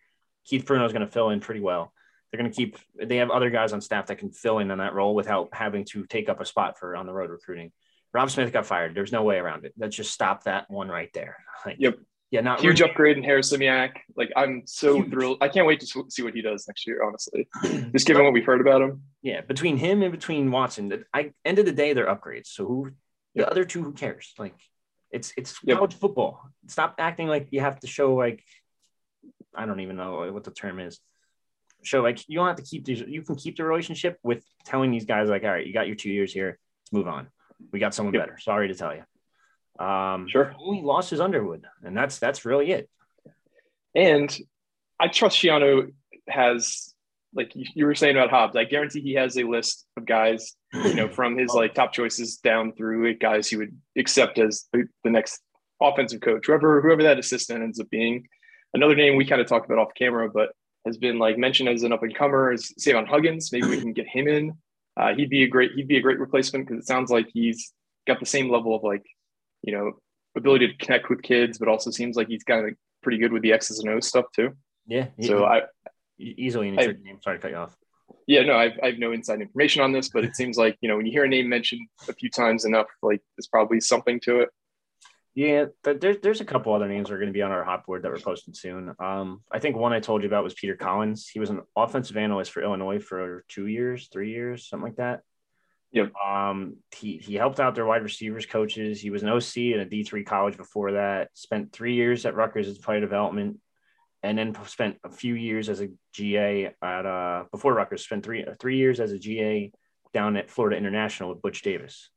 Keith 0.47 0.64
Bruno 0.64 0.85
is 0.87 0.92
going 0.92 1.05
to 1.07 1.12
fill 1.12 1.31
in 1.31 1.40
pretty 1.40 1.61
well. 1.61 1.92
They're 2.31 2.40
going 2.40 2.51
to 2.51 2.57
keep. 2.57 2.79
They 2.97 3.16
have 3.18 3.31
other 3.31 3.51
guys 3.51 3.75
on 3.75 3.81
staff 3.83 4.07
that 4.07 4.16
can 4.16 4.31
fill 4.31 4.59
in 4.59 4.71
on 4.71 4.79
that 4.79 4.95
role 4.95 5.14
without 5.14 5.51
having 5.53 5.85
to 5.87 6.07
take 6.07 6.29
up 6.31 6.40
a 6.40 6.47
spot 6.47 6.79
for 6.79 6.97
on 6.97 7.05
the 7.07 7.12
road 7.12 7.31
recruiting. 7.31 7.73
Rob 8.14 8.31
Smith 8.31 8.53
got 8.53 8.66
fired. 8.66 8.94
There's 8.94 9.12
no 9.12 9.22
way 9.22 9.37
around 9.38 9.64
it. 9.64 9.72
Let's 9.79 9.96
just 9.96 10.12
stop 10.12 10.44
that 10.44 10.70
one 10.70 10.88
right 10.88 11.11
there. 11.14 11.38
Like, 11.64 11.77
Yep. 11.79 11.98
Yeah, 12.31 12.40
not 12.40 12.61
huge 12.62 12.81
really- 12.81 12.90
upgrade 12.90 13.18
in 13.18 13.25
Harasymiak. 13.25 13.92
Like 14.16 14.33
I'm 14.35 14.62
so 14.64 14.94
Huge. 14.96 15.11
thrilled. 15.11 15.38
I 15.42 15.48
can't 15.48 15.66
wait 15.66 15.81
to 15.81 16.07
see 16.09 16.22
what 16.22 16.33
he 16.35 16.40
does 16.40 16.66
next 16.66 16.87
year. 16.87 17.03
Honestly, 17.03 17.46
just 17.92 18.07
given 18.07 18.25
what 18.25 18.33
we've 18.33 18.44
heard 18.46 18.62
about 18.62 18.81
him. 18.81 19.03
Yeah, 19.20 19.42
between 19.42 19.77
him 19.77 20.03
and 20.03 20.11
between 20.11 20.51
Watson, 20.51 20.88
that 20.88 21.05
I 21.12 21.33
end 21.44 21.59
of 21.59 21.66
the 21.66 21.72
day 21.72 21.92
they're 21.92 22.07
upgrades. 22.07 22.46
So 22.46 22.66
who 22.66 22.90
the 23.35 23.46
other 23.51 23.66
two? 23.66 23.83
Who 23.85 23.92
cares? 23.92 24.33
Like, 24.38 24.55
it's 25.11 25.35
it's 25.37 25.59
Yep. 25.62 25.77
college 25.77 25.94
football. 25.94 26.40
Stop 26.68 26.94
acting 26.98 27.29
like 27.29 27.48
you 27.51 27.61
have 27.61 27.79
to 27.81 27.87
show 27.87 28.14
like 28.14 28.42
I 29.55 29.66
don't 29.66 29.81
even 29.81 29.96
know 29.96 30.33
what 30.33 30.44
the 30.44 30.53
term 30.53 30.81
is. 30.81 31.01
Show 31.83 32.01
like 32.01 32.27
you 32.31 32.37
don't 32.38 32.46
have 32.46 32.57
to 32.57 32.62
keep 32.62 32.87
these. 32.87 33.01
You 33.01 33.20
can 33.20 33.35
keep 33.37 33.57
the 33.59 33.64
relationship 33.64 34.18
with 34.22 34.42
telling 34.64 34.90
these 34.90 35.05
guys 35.05 35.29
like, 35.29 35.44
all 35.44 35.51
right, 35.51 35.66
you 35.66 35.75
got 35.75 35.87
your 35.87 35.96
two 35.96 36.11
years 36.11 36.33
here. 36.33 36.59
Let's 36.85 36.92
move 36.94 37.09
on. 37.09 37.29
We 37.72 37.79
got 37.81 37.94
someone 37.94 38.14
Yep. 38.14 38.22
better. 38.22 38.38
Sorry 38.38 38.68
to 38.68 38.75
tell 38.75 38.94
you. 38.94 39.85
Um, 39.85 40.29
Sure. 40.29 40.55
Only 40.59 40.83
lost 40.83 41.12
is 41.12 41.20
Underwood, 41.20 41.66
and 41.83 41.96
that's 41.96 42.18
that's 42.18 42.44
really 42.44 42.70
it. 42.72 42.88
And 43.94 44.37
I 45.01 45.09
trust 45.09 45.38
Schiano 45.38 45.92
has, 46.29 46.94
like 47.35 47.53
you 47.55 47.87
were 47.87 47.94
saying 47.94 48.16
about 48.16 48.31
Hobbs, 48.31 48.57
I 48.57 48.64
guarantee 48.64 49.01
he 49.01 49.14
has 49.14 49.37
a 49.37 49.44
list 49.44 49.87
of 49.96 50.07
guys, 50.07 50.55
you 50.72 50.94
know, 50.94 51.09
from 51.09 51.37
his 51.37 51.51
like 51.55 51.75
top 51.75 51.92
choices 51.92 52.37
down 52.38 52.72
through 52.72 53.07
eight 53.07 53.20
guys 53.20 53.48
he 53.48 53.57
would 53.57 53.77
accept 53.98 54.38
as 54.38 54.66
the, 54.72 54.85
the 55.05 55.11
next 55.11 55.40
offensive 55.81 56.20
coach, 56.20 56.46
whoever 56.46 56.81
whoever 56.81 57.03
that 57.03 57.18
assistant 57.18 57.62
ends 57.62 57.81
up 57.81 57.90
being. 57.90 58.27
Another 58.75 58.94
name 58.94 59.16
we 59.16 59.27
kind 59.27 59.40
of 59.40 59.46
talked 59.46 59.66
about 59.66 59.79
off 59.79 59.94
camera, 59.94 60.31
but 60.33 60.51
has 60.87 60.96
been 60.96 61.18
like 61.18 61.37
mentioned 61.38 61.68
as 61.68 61.83
an 61.83 61.92
up 61.92 62.03
and 62.03 62.14
comer 62.14 62.53
is 62.53 62.72
Savon 62.79 63.07
Huggins. 63.07 63.53
Maybe 63.53 63.66
we 63.68 63.81
can 63.81 63.92
get 63.92 64.07
him 64.09 64.27
in. 64.29 64.53
Uh, 64.97 65.15
he'd 65.15 65.31
be 65.31 65.43
a 65.43 65.49
great 65.49 65.73
he'd 65.73 65.89
be 65.89 65.97
a 65.97 66.01
great 66.03 66.19
replacement 66.19 66.67
because 66.67 66.83
it 66.83 66.87
sounds 66.87 67.11
like 67.11 67.27
he's 67.33 67.73
got 68.07 68.21
the 68.21 68.27
same 68.27 68.51
level 68.51 68.75
of 68.75 68.83
like, 68.83 69.05
you 69.63 69.73
know, 69.73 69.93
ability 70.37 70.67
to 70.69 70.77
connect 70.85 71.09
with 71.09 71.23
kids, 71.23 71.59
but 71.59 71.69
also 71.69 71.91
seems 71.91 72.17
like 72.17 72.29
he's 72.29 72.43
kind 72.45 72.67
of 72.69 72.75
pretty 73.03 73.19
good 73.19 73.33
with 73.33 73.43
the 73.43 73.53
X's 73.53 73.79
and 73.79 73.89
O's 73.89 74.07
stuff 74.07 74.27
too. 74.35 74.51
Yeah. 74.87 75.07
So 75.21 75.45
I 75.45 75.63
easily 76.19 76.69
an 76.69 76.79
I- 76.79 76.87
name. 76.87 77.19
Sorry 77.23 77.39
to 77.39 77.43
cut 77.43 77.51
you 77.51 77.57
off. 77.57 77.75
yeah, 78.27 78.43
no, 78.43 78.57
I've, 78.57 78.79
I 78.83 78.87
have 78.89 78.99
no 78.99 79.13
inside 79.13 79.41
information 79.41 79.83
on 79.83 79.93
this, 79.93 80.09
but 80.09 80.25
it 80.25 80.37
seems 80.37 80.57
like, 80.57 80.77
you 80.81 80.89
know, 80.89 80.97
when 80.97 81.07
you 81.07 81.13
hear 81.13 81.25
a 81.25 81.29
name 81.29 81.49
mentioned 81.49 81.81
a 82.09 82.13
few 82.13 82.31
times 82.31 82.65
enough, 82.65 82.87
like 83.03 83.21
there's 83.37 83.49
probably 83.49 83.81
something 83.81 84.21
to 84.21 84.41
it. 84.41 84.49
Yeah, 85.35 85.66
there's 85.83 86.18
there's 86.18 86.42
a 86.42 86.45
couple 86.45 86.75
other 86.75 86.88
names 86.88 87.09
that 87.09 87.14
are 87.14 87.18
going 87.18 87.29
to 87.29 87.33
be 87.33 87.40
on 87.40 87.53
our 87.53 87.64
hot 87.64 87.87
board 87.87 88.03
that 88.03 88.12
we're 88.12 88.18
posting 88.18 88.53
soon. 88.53 88.95
Um, 88.99 89.42
I 89.51 89.61
think 89.61 89.77
one 89.77 89.95
I 89.95 90.01
told 90.01 90.23
you 90.23 90.29
about 90.29 90.45
was 90.45 90.53
Peter 90.53 90.77
Collins. 90.77 91.27
He 91.27 91.40
was 91.40 91.49
an 91.49 91.62
offensive 91.75 92.18
analyst 92.18 92.53
for 92.53 92.62
Illinois 92.62 92.99
for 92.99 93.45
two 93.49 93.66
years, 93.66 94.09
three 94.12 94.31
years, 94.31 94.68
something 94.68 94.85
like 94.85 94.97
that. 94.97 95.21
Yep. 95.92 96.12
Um, 96.16 96.77
he 96.95 97.16
he 97.16 97.35
helped 97.35 97.61
out 97.61 97.75
their 97.75 97.87
wide 97.87 98.03
receivers 98.03 98.45
coaches. 98.45 99.01
He 99.01 99.09
was 99.09 99.23
an 99.23 99.31
OC 99.31 99.75
at 99.75 99.81
a 99.81 99.87
D 99.87 100.05
three 100.05 100.25
college 100.25 100.59
before 100.59 100.92
that. 100.92 101.31
Spent 101.33 101.73
three 101.73 101.95
years 101.95 102.27
at 102.27 102.35
Rutgers 102.35 102.68
as 102.68 102.77
player 102.77 103.01
development, 103.01 103.59
and 104.23 104.37
then 104.37 104.55
spent 104.66 104.97
a 105.03 105.11
few 105.11 105.35
years 105.35 105.71
as 105.71 105.81
a 105.81 105.88
GA 106.12 106.75
at 106.83 107.07
uh 107.07 107.45
before 107.51 107.75
Rutgers. 107.75 108.05
Spent 108.05 108.23
three 108.23 108.45
three 108.59 108.77
years 108.77 109.01
as 109.01 109.12
a 109.12 109.18
GA 109.18 109.73
down 110.12 110.37
at 110.37 110.51
Florida 110.51 110.77
International 110.77 111.31
with 111.31 111.40
Butch 111.40 111.62
Davis. 111.62 112.11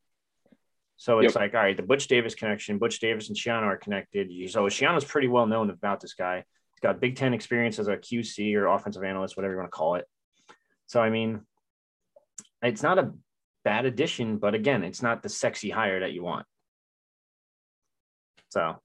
So 0.98 1.20
it's 1.20 1.34
Yep. 1.34 1.42
like, 1.42 1.54
all 1.56 1.62
right, 1.62 1.76
the 1.76 1.84
Butch 1.84 2.08
Davis 2.08 2.36
connection, 2.36 2.78
Butch 2.78 3.00
Davis 3.00 3.28
and 3.28 3.38
Schiano 3.38 3.64
are 3.64 3.78
connected. 3.78 4.30
So 4.50 4.64
Schiano's 4.66 5.04
pretty 5.04 5.28
well 5.28 5.46
known 5.46 5.70
about 5.70 6.00
this 6.00 6.14
guy. 6.14 6.38
He's 6.38 6.80
got 6.82 7.00
Big 7.02 7.16
Ten 7.16 7.34
experience 7.34 7.80
as 7.80 7.88
a 7.88 7.98
QC 7.98 8.56
or 8.56 8.68
offensive 8.68 9.04
analyst, 9.04 9.36
whatever 9.36 9.54
you 9.54 9.60
want 9.60 9.72
to 9.72 9.76
call 9.76 9.96
it. 9.96 10.06
So 10.88 11.02
I 11.02 11.10
mean, 11.10 11.42
it's 12.62 12.84
not 12.84 12.98
a 12.98 13.14
bad 13.64 13.86
addition, 13.86 14.38
but 14.38 14.54
again, 14.54 14.84
it's 14.84 15.02
not 15.02 15.22
the 15.24 15.30
sexy 15.30 15.70
hire 15.70 16.00
that 16.00 16.14
you 16.14 16.24
want. 16.24 16.46
So 18.50 18.82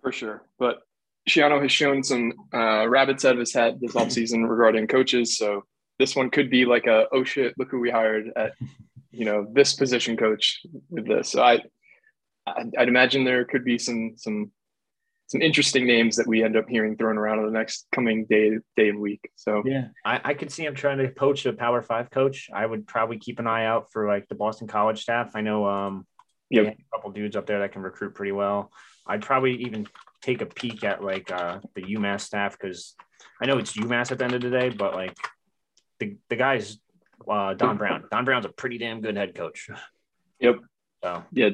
For 0.00 0.12
sure. 0.12 0.42
But 0.58 0.80
Schiano 1.28 1.62
has 1.62 1.70
shown 1.70 2.02
some 2.02 2.32
uh, 2.52 2.88
rabbits 2.88 3.24
out 3.24 3.34
of 3.34 3.38
his 3.38 3.54
hat 3.54 3.80
this 3.80 3.92
offseason 3.92 4.48
regarding 4.48 4.88
coaches. 4.88 5.36
So 5.36 5.64
this 5.98 6.16
one 6.16 6.30
could 6.30 6.50
be 6.50 6.64
like 6.64 6.86
a, 6.86 7.06
oh 7.12 7.22
shit, 7.22 7.54
look 7.58 7.70
who 7.70 7.78
we 7.78 7.90
hired 7.90 8.32
at, 8.34 8.52
you 9.12 9.24
know, 9.24 9.46
this 9.52 9.74
position 9.74 10.16
coach 10.16 10.60
with 10.90 11.06
this. 11.06 11.30
So 11.30 11.42
I, 11.42 11.60
I 12.46 12.64
I'd 12.78 12.88
imagine 12.88 13.24
there 13.24 13.44
could 13.44 13.64
be 13.64 13.78
some, 13.78 14.14
some, 14.16 14.50
some 15.28 15.40
interesting 15.40 15.86
names 15.86 16.16
that 16.16 16.26
we 16.26 16.42
end 16.42 16.56
up 16.56 16.68
hearing 16.68 16.96
thrown 16.96 17.16
around 17.16 17.38
in 17.38 17.46
the 17.46 17.52
next 17.52 17.86
coming 17.92 18.26
day, 18.26 18.58
day 18.76 18.88
and 18.90 19.00
week. 19.00 19.30
So 19.36 19.62
yeah, 19.64 19.88
I, 20.04 20.20
I 20.24 20.34
could 20.34 20.52
see 20.52 20.64
him 20.64 20.74
trying 20.74 20.98
to 20.98 21.08
poach 21.08 21.46
a 21.46 21.52
Power 21.52 21.80
Five 21.80 22.10
coach. 22.10 22.50
I 22.52 22.66
would 22.66 22.86
probably 22.86 23.18
keep 23.18 23.38
an 23.38 23.46
eye 23.46 23.64
out 23.64 23.92
for 23.92 24.06
like 24.06 24.28
the 24.28 24.34
Boston 24.34 24.68
College 24.68 25.00
staff. 25.00 25.32
I 25.34 25.40
know 25.40 25.66
um, 25.66 26.06
yeah 26.50 26.62
a 26.62 26.76
couple 26.94 27.12
dudes 27.12 27.34
up 27.34 27.46
there 27.46 27.60
that 27.60 27.72
can 27.72 27.80
recruit 27.80 28.14
pretty 28.14 28.32
well. 28.32 28.70
I'd 29.06 29.22
probably 29.22 29.62
even 29.62 29.86
take 30.20 30.42
a 30.42 30.46
peek 30.46 30.84
at 30.84 31.02
like 31.02 31.32
uh, 31.32 31.60
the 31.74 31.82
UMass 31.82 32.20
staff 32.20 32.58
because 32.58 32.94
I 33.40 33.46
know 33.46 33.58
it's 33.58 33.72
UMass 33.72 34.12
at 34.12 34.18
the 34.18 34.24
end 34.24 34.34
of 34.34 34.42
the 34.42 34.50
day, 34.50 34.68
but 34.68 34.94
like 34.94 35.16
the 35.98 36.16
the 36.28 36.36
guys, 36.36 36.78
uh, 37.28 37.54
Don 37.54 37.76
Brown. 37.76 38.04
Don 38.10 38.24
Brown's 38.24 38.44
a 38.44 38.48
pretty 38.50 38.78
damn 38.78 39.00
good 39.00 39.16
head 39.16 39.34
coach. 39.34 39.68
Yep. 40.40 40.56
So 41.02 41.24
yeah, 41.32 41.50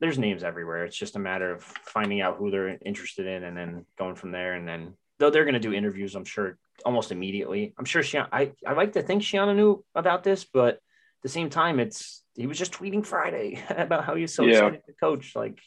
there's 0.00 0.18
names 0.18 0.42
everywhere. 0.44 0.84
It's 0.84 0.96
just 0.96 1.16
a 1.16 1.18
matter 1.18 1.52
of 1.52 1.62
finding 1.62 2.20
out 2.20 2.36
who 2.36 2.50
they're 2.50 2.78
interested 2.84 3.26
in 3.26 3.44
and 3.44 3.56
then 3.56 3.84
going 3.98 4.14
from 4.14 4.30
there. 4.32 4.54
And 4.54 4.66
then 4.66 4.94
though 5.18 5.30
they're 5.30 5.44
going 5.44 5.54
to 5.54 5.60
do 5.60 5.72
interviews, 5.72 6.14
I'm 6.14 6.24
sure 6.24 6.56
almost 6.84 7.12
immediately. 7.12 7.74
I'm 7.78 7.84
sure 7.84 8.02
Schiano, 8.02 8.28
I, 8.32 8.52
I 8.66 8.72
like 8.72 8.94
to 8.94 9.02
think 9.02 9.22
Schiano 9.22 9.54
knew 9.54 9.84
about 9.94 10.24
this, 10.24 10.44
but 10.44 10.74
at 10.76 10.80
the 11.22 11.28
same 11.28 11.50
time, 11.50 11.78
it's 11.78 12.22
he 12.34 12.46
was 12.46 12.56
just 12.56 12.72
tweeting 12.72 13.04
Friday 13.04 13.62
about 13.70 14.04
how 14.04 14.14
he's 14.14 14.32
so 14.34 14.44
Yeah. 14.44 14.52
excited 14.52 14.80
to 14.86 14.92
coach. 14.94 15.36
Like, 15.36 15.60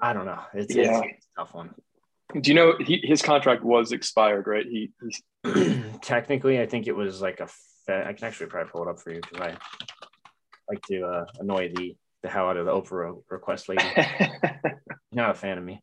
I 0.00 0.12
don't 0.12 0.24
know. 0.26 0.40
It's, 0.54 0.74
Yeah. 0.74 0.98
it's, 1.00 1.06
it's 1.16 1.26
a 1.36 1.40
tough 1.40 1.54
one. 1.54 1.74
Do 2.40 2.50
you 2.50 2.54
know 2.54 2.74
he, 2.78 3.00
his 3.02 3.22
contract 3.22 3.62
was 3.64 3.92
expired, 3.92 4.46
right? 4.46 4.66
He, 4.66 4.90
he's, 5.02 5.22
Technically, 6.02 6.60
I 6.60 6.66
think 6.66 6.86
it 6.86 6.94
was 6.96 7.20
like 7.22 7.40
a. 7.40 7.48
I 7.88 8.12
can 8.14 8.24
actually 8.26 8.46
probably 8.46 8.70
pull 8.70 8.82
it 8.82 8.88
up 8.88 8.98
for 9.00 9.10
you 9.12 9.20
because 9.20 9.40
I 9.40 9.56
like 10.68 10.82
to 10.88 11.04
uh, 11.06 11.24
annoy 11.38 11.72
the 11.74 11.96
the 12.22 12.28
hell 12.28 12.48
out 12.48 12.56
of 12.56 12.66
the 12.66 12.72
OPRA 12.72 13.16
request 13.30 13.68
lady. 13.68 13.84
not 15.12 15.30
a 15.30 15.34
fan 15.34 15.56
of 15.58 15.64
me. 15.64 15.80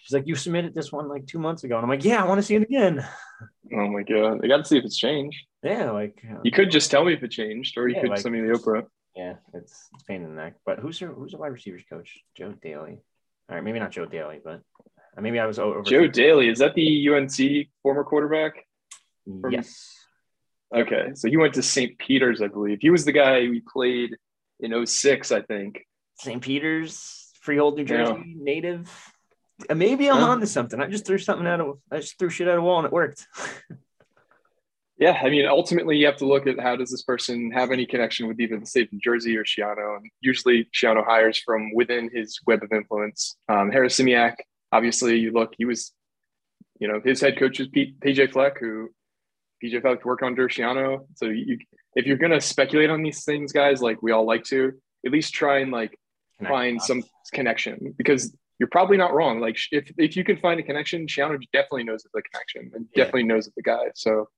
She's 0.00 0.12
like, 0.12 0.26
you 0.26 0.34
submitted 0.34 0.74
this 0.74 0.90
one 0.92 1.08
like 1.08 1.26
two 1.26 1.38
months 1.38 1.64
ago, 1.64 1.76
and 1.76 1.84
I'm 1.84 1.88
like, 1.90 2.04
yeah, 2.04 2.22
I 2.22 2.26
want 2.26 2.38
to 2.38 2.42
see 2.42 2.56
it 2.56 2.62
again. 2.62 3.06
oh 3.72 3.88
my 3.88 4.02
god, 4.02 4.40
I 4.44 4.48
got 4.48 4.58
to 4.58 4.64
see 4.64 4.76
if 4.78 4.84
it's 4.84 4.98
changed. 4.98 5.38
Yeah, 5.62 5.92
like 5.92 6.20
uh, 6.30 6.40
You 6.42 6.50
could 6.50 6.70
just 6.70 6.90
tell 6.90 7.04
me 7.04 7.14
if 7.14 7.22
it 7.22 7.30
changed, 7.30 7.78
or 7.78 7.88
you 7.88 7.94
Yeah, 7.94 8.00
could 8.02 8.10
like- 8.10 8.20
send 8.20 8.34
me 8.34 8.40
the 8.40 8.52
OPRA. 8.58 8.84
yeah, 9.16 9.34
it's 9.54 9.88
it's 9.94 10.02
pain 10.04 10.22
in 10.22 10.34
the 10.34 10.42
neck. 10.42 10.54
But 10.66 10.80
who's 10.80 11.00
your 11.00 11.12
who's 11.12 11.30
the 11.32 11.38
wide 11.38 11.52
receivers 11.52 11.82
coach? 11.88 12.18
Joe 12.36 12.52
Daly. 12.60 12.98
All 13.48 13.54
right, 13.56 13.62
maybe 13.64 13.78
not 13.78 13.92
Joe 13.92 14.06
Daly, 14.06 14.40
but 14.44 14.60
maybe 15.20 15.38
I 15.38 15.46
was 15.46 15.58
over. 15.58 15.82
Joe 15.82 16.06
Daly 16.06 16.48
is 16.48 16.58
that 16.58 16.74
the 16.74 17.08
UNC 17.08 17.68
former 17.82 18.04
quarterback? 18.04 18.66
Yes. 19.50 19.90
Okay, 20.74 21.12
so 21.14 21.28
he 21.28 21.36
went 21.36 21.54
to 21.54 21.62
St. 21.62 21.96
Peter's, 21.98 22.42
I 22.42 22.48
believe. 22.48 22.78
He 22.80 22.90
was 22.90 23.04
the 23.04 23.12
guy 23.12 23.40
we 23.42 23.60
played 23.72 24.16
in 24.60 24.86
06, 24.86 25.30
I 25.30 25.40
think. 25.42 25.86
St. 26.18 26.42
Peter's, 26.42 27.30
Freehold, 27.40 27.76
New 27.76 27.82
Yeah. 27.82 28.06
Jersey, 28.06 28.34
native. 28.38 29.12
Uh, 29.70 29.74
Maybe 29.74 30.10
I'm 30.10 30.18
Yeah. 30.18 30.24
onto 30.24 30.46
something. 30.46 30.80
I 30.80 30.88
just 30.88 31.06
threw 31.06 31.18
something 31.18 31.46
out 31.46 31.60
of 31.60 31.78
I 31.92 31.98
just 31.98 32.18
threw 32.18 32.28
shit 32.28 32.48
at 32.48 32.58
a 32.58 32.62
wall 32.62 32.78
and 32.78 32.86
it 32.86 32.92
worked. 32.92 33.26
Yeah, 34.96 35.18
I 35.20 35.28
mean, 35.28 35.44
ultimately, 35.44 35.96
you 35.96 36.06
have 36.06 36.18
to 36.18 36.24
look 36.26 36.46
at 36.46 36.60
how 36.60 36.76
does 36.76 36.88
this 36.88 37.02
person 37.02 37.50
have 37.50 37.72
any 37.72 37.84
connection 37.84 38.28
with 38.28 38.38
either 38.38 38.58
the 38.60 38.64
state 38.64 38.86
of 38.86 38.92
New 38.92 39.00
Jersey 39.00 39.36
or 39.36 39.42
Schiano. 39.44 39.96
And 39.96 40.08
usually, 40.20 40.68
Schiano 40.72 41.04
hires 41.04 41.36
from 41.36 41.74
within 41.74 42.10
his 42.14 42.38
web 42.46 42.62
of 42.62 42.70
influence. 42.72 43.36
Um, 43.48 43.72
Harasymiak, 43.72 44.36
obviously, 44.74 45.18
you 45.18 45.30
look, 45.32 45.54
he 45.56 45.64
was, 45.64 45.92
you 46.80 46.88
know, 46.88 47.00
his 47.04 47.20
head 47.20 47.38
coach 47.38 47.60
is 47.60 47.68
P- 47.68 47.94
PJ 48.04 48.32
Fleck, 48.32 48.58
who 48.58 48.90
PJ 49.62 49.80
Fleck 49.82 50.04
worked 50.04 50.22
under 50.22 50.48
Schiano. 50.48 51.06
So 51.14 51.26
you, 51.26 51.58
if 51.94 52.06
you're 52.06 52.16
gonna 52.24 52.40
speculate 52.40 52.90
on 52.90 53.02
these 53.02 53.24
things, 53.24 53.52
guys, 53.52 53.80
like 53.80 54.02
we 54.02 54.10
all 54.12 54.26
like 54.26 54.44
to, 54.44 54.72
at 55.06 55.12
least 55.12 55.32
try 55.32 55.58
and 55.60 55.70
like 55.70 55.98
Connect 56.38 56.52
find 56.52 56.78
dots. 56.78 56.88
some 56.88 57.02
connection 57.32 57.94
because 57.96 58.36
you're 58.58 58.68
probably 58.70 58.96
not 58.96 59.14
wrong. 59.14 59.40
Like 59.40 59.56
if 59.70 59.90
if 59.96 60.16
you 60.16 60.24
can 60.24 60.36
find 60.38 60.58
a 60.58 60.62
connection, 60.64 61.06
Schiano 61.06 61.38
definitely 61.52 61.84
knows 61.84 62.04
of 62.04 62.10
the 62.12 62.22
connection 62.22 62.70
and 62.74 62.86
Yeah. 62.94 63.04
definitely 63.04 63.24
knows 63.24 63.46
of 63.46 63.52
the 63.56 63.62
guy. 63.62 63.84
So 63.94 64.28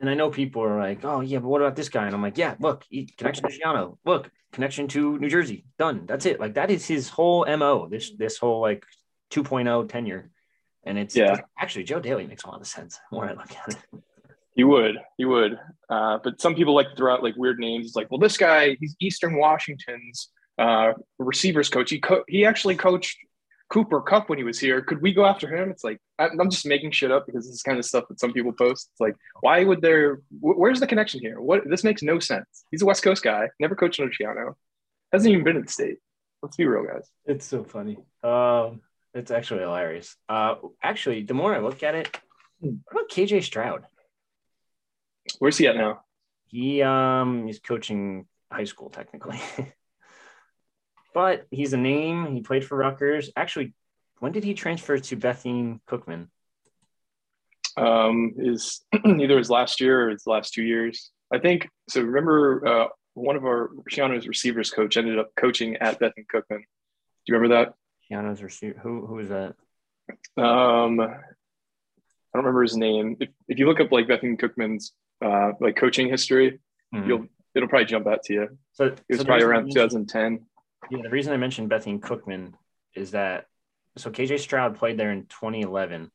And 0.00 0.08
I 0.10 0.14
know 0.14 0.30
people 0.30 0.62
are 0.62 0.78
like, 0.78 1.04
oh, 1.04 1.20
yeah, 1.20 1.38
but 1.38 1.48
what 1.48 1.60
about 1.62 1.76
this 1.76 1.88
guy? 1.88 2.06
And 2.06 2.14
I'm 2.14 2.22
like, 2.22 2.36
yeah, 2.38 2.54
look, 2.58 2.84
he, 2.88 3.06
connection 3.18 3.44
to 3.48 3.52
Schiano. 3.56 3.98
Look, 4.04 4.30
connection 4.52 4.88
to 4.94 5.16
New 5.18 5.28
Jersey. 5.36 5.64
Done. 5.78 6.06
That's 6.06 6.26
it. 6.26 6.40
Like, 6.40 6.54
that 6.54 6.70
is 6.70 6.86
his 6.86 7.08
whole 7.08 7.44
MO, 7.60 7.88
this 7.88 8.10
this 8.22 8.36
whole 8.38 8.60
like 8.60 8.82
2.0 9.32 9.88
tenure. 9.88 10.30
And 10.84 10.98
it's 10.98 11.16
Yeah. 11.16 11.36
actually 11.58 11.84
Joe 11.84 12.00
Daly 12.00 12.26
makes 12.26 12.44
a 12.44 12.48
lot 12.48 12.60
of 12.60 12.66
sense 12.66 12.98
when 13.10 13.28
I 13.28 13.32
look 13.32 13.50
at 13.56 13.68
it. 13.68 14.02
He 14.54 14.64
would, 14.64 14.98
he 15.16 15.24
would. 15.24 15.58
Uh, 15.88 16.18
but 16.22 16.40
some 16.40 16.54
people 16.54 16.74
like 16.74 16.90
to 16.90 16.96
throw 16.96 17.14
out 17.14 17.22
like 17.22 17.36
weird 17.36 17.58
names. 17.58 17.86
It's 17.86 17.96
like, 17.96 18.10
well, 18.10 18.18
this 18.18 18.36
guy, 18.36 18.76
he's 18.80 18.94
Eastern 19.00 19.36
Washington's 19.38 20.30
uh, 20.58 20.92
receivers 21.18 21.70
coach. 21.70 21.88
He 21.90 21.98
co- 22.00 22.24
he 22.28 22.44
actually 22.44 22.76
coached 22.76 23.16
Cooper 23.70 24.02
Kupp 24.02 24.28
when 24.28 24.36
he 24.36 24.44
was 24.44 24.58
here. 24.58 24.82
Could 24.82 25.00
we 25.00 25.14
go 25.14 25.24
after 25.24 25.48
him? 25.48 25.70
It's 25.70 25.82
like 25.82 25.98
I- 26.18 26.28
I'm 26.38 26.50
just 26.50 26.66
making 26.66 26.90
shit 26.90 27.10
up 27.10 27.24
because 27.24 27.46
this 27.46 27.54
is 27.54 27.62
kind 27.62 27.78
of 27.78 27.86
stuff 27.86 28.04
that 28.08 28.20
some 28.20 28.34
people 28.34 28.52
post. 28.52 28.90
It's 28.92 29.00
like, 29.00 29.16
why 29.40 29.64
would 29.64 29.80
there? 29.80 30.16
wh- 30.40 30.58
Where's 30.58 30.80
the 30.80 30.86
connection 30.86 31.20
here? 31.20 31.40
What 31.40 31.62
this 31.66 31.82
makes 31.82 32.02
no 32.02 32.18
sense. 32.18 32.66
He's 32.70 32.82
a 32.82 32.86
West 32.86 33.02
Coast 33.02 33.22
guy. 33.22 33.48
Never 33.58 33.74
coached 33.74 33.98
in 34.00 34.10
Schiano. 34.10 34.54
Hasn't 35.12 35.32
even 35.32 35.44
been 35.44 35.56
in 35.56 35.62
the 35.64 35.72
state. 35.72 35.96
Let's 36.42 36.56
be 36.56 36.66
real, 36.66 36.84
guys. 36.84 37.08
It's 37.24 37.46
so 37.46 37.64
funny. 37.64 37.96
Um, 38.22 38.82
it's 39.14 39.30
actually 39.30 39.60
hilarious. 39.60 40.16
Uh, 40.28 40.56
actually, 40.82 41.22
the 41.22 41.34
more 41.34 41.54
I 41.54 41.58
look 41.58 41.82
at 41.82 41.94
it, 41.94 42.16
what 42.60 42.74
about 42.90 43.10
KJ 43.10 43.42
Stroud? 43.42 43.86
Where's 45.38 45.58
he 45.58 45.66
at 45.66 45.76
now? 45.76 46.02
He 46.46 46.82
um 46.82 47.46
he's 47.46 47.58
coaching 47.58 48.26
high 48.50 48.64
school 48.64 48.90
technically. 48.90 49.40
but 51.14 51.46
he's 51.50 51.72
a 51.72 51.78
name. 51.78 52.34
He 52.34 52.40
played 52.40 52.64
for 52.64 52.76
Rutgers. 52.76 53.30
Actually, 53.36 53.74
when 54.18 54.32
did 54.32 54.44
he 54.44 54.54
transfer 54.54 54.98
to 54.98 55.16
Bethune 55.16 55.80
Cookman? 55.88 56.28
um, 57.76 58.34
is 58.36 58.84
either 59.06 59.38
his 59.38 59.50
last 59.50 59.80
year 59.80 60.06
or 60.06 60.10
his 60.10 60.26
last 60.26 60.52
two 60.52 60.62
years. 60.62 61.10
I 61.32 61.38
think 61.38 61.68
so. 61.88 62.02
Remember, 62.02 62.66
uh, 62.66 62.86
one 63.14 63.36
of 63.36 63.44
our 63.44 63.70
Schiano's 63.90 64.28
receivers 64.28 64.70
coach 64.70 64.96
ended 64.96 65.18
up 65.18 65.30
coaching 65.36 65.76
at 65.76 65.98
Bethune 65.98 66.26
Cookman. 66.32 66.58
Do 66.58 67.26
you 67.26 67.34
remember 67.34 67.56
that? 67.56 67.74
Who 68.82 69.06
who 69.06 69.18
is 69.18 69.28
that? 69.28 69.54
Um, 70.36 71.00
I 71.00 72.38
don't 72.38 72.44
remember 72.44 72.62
his 72.62 72.76
name. 72.76 73.16
If, 73.20 73.28
if 73.48 73.58
you 73.58 73.66
look 73.66 73.80
up 73.80 73.92
like 73.92 74.08
Bethune 74.08 74.36
Cookman's 74.36 74.92
uh, 75.24 75.52
like 75.60 75.76
coaching 75.76 76.08
history, 76.08 76.60
Mhm. 76.94 77.06
you'll 77.06 77.26
it'll 77.54 77.68
probably 77.68 77.86
jump 77.86 78.06
out 78.06 78.22
to 78.24 78.32
you. 78.32 78.58
So 78.72 78.86
It 78.86 79.00
was 79.08 79.18
so 79.20 79.24
probably 79.24 79.44
around 79.44 79.72
2010. 79.72 80.46
Yeah, 80.90 81.02
the 81.02 81.10
reason 81.10 81.32
I 81.32 81.36
mentioned 81.36 81.68
Bethune 81.68 82.00
Cookman 82.00 82.54
is 82.94 83.12
that 83.12 83.46
so 83.96 84.10
KJ 84.10 84.40
Stroud 84.40 84.76
played 84.76 84.98
there 84.98 85.12
in 85.12 85.26
2011. 85.26 86.10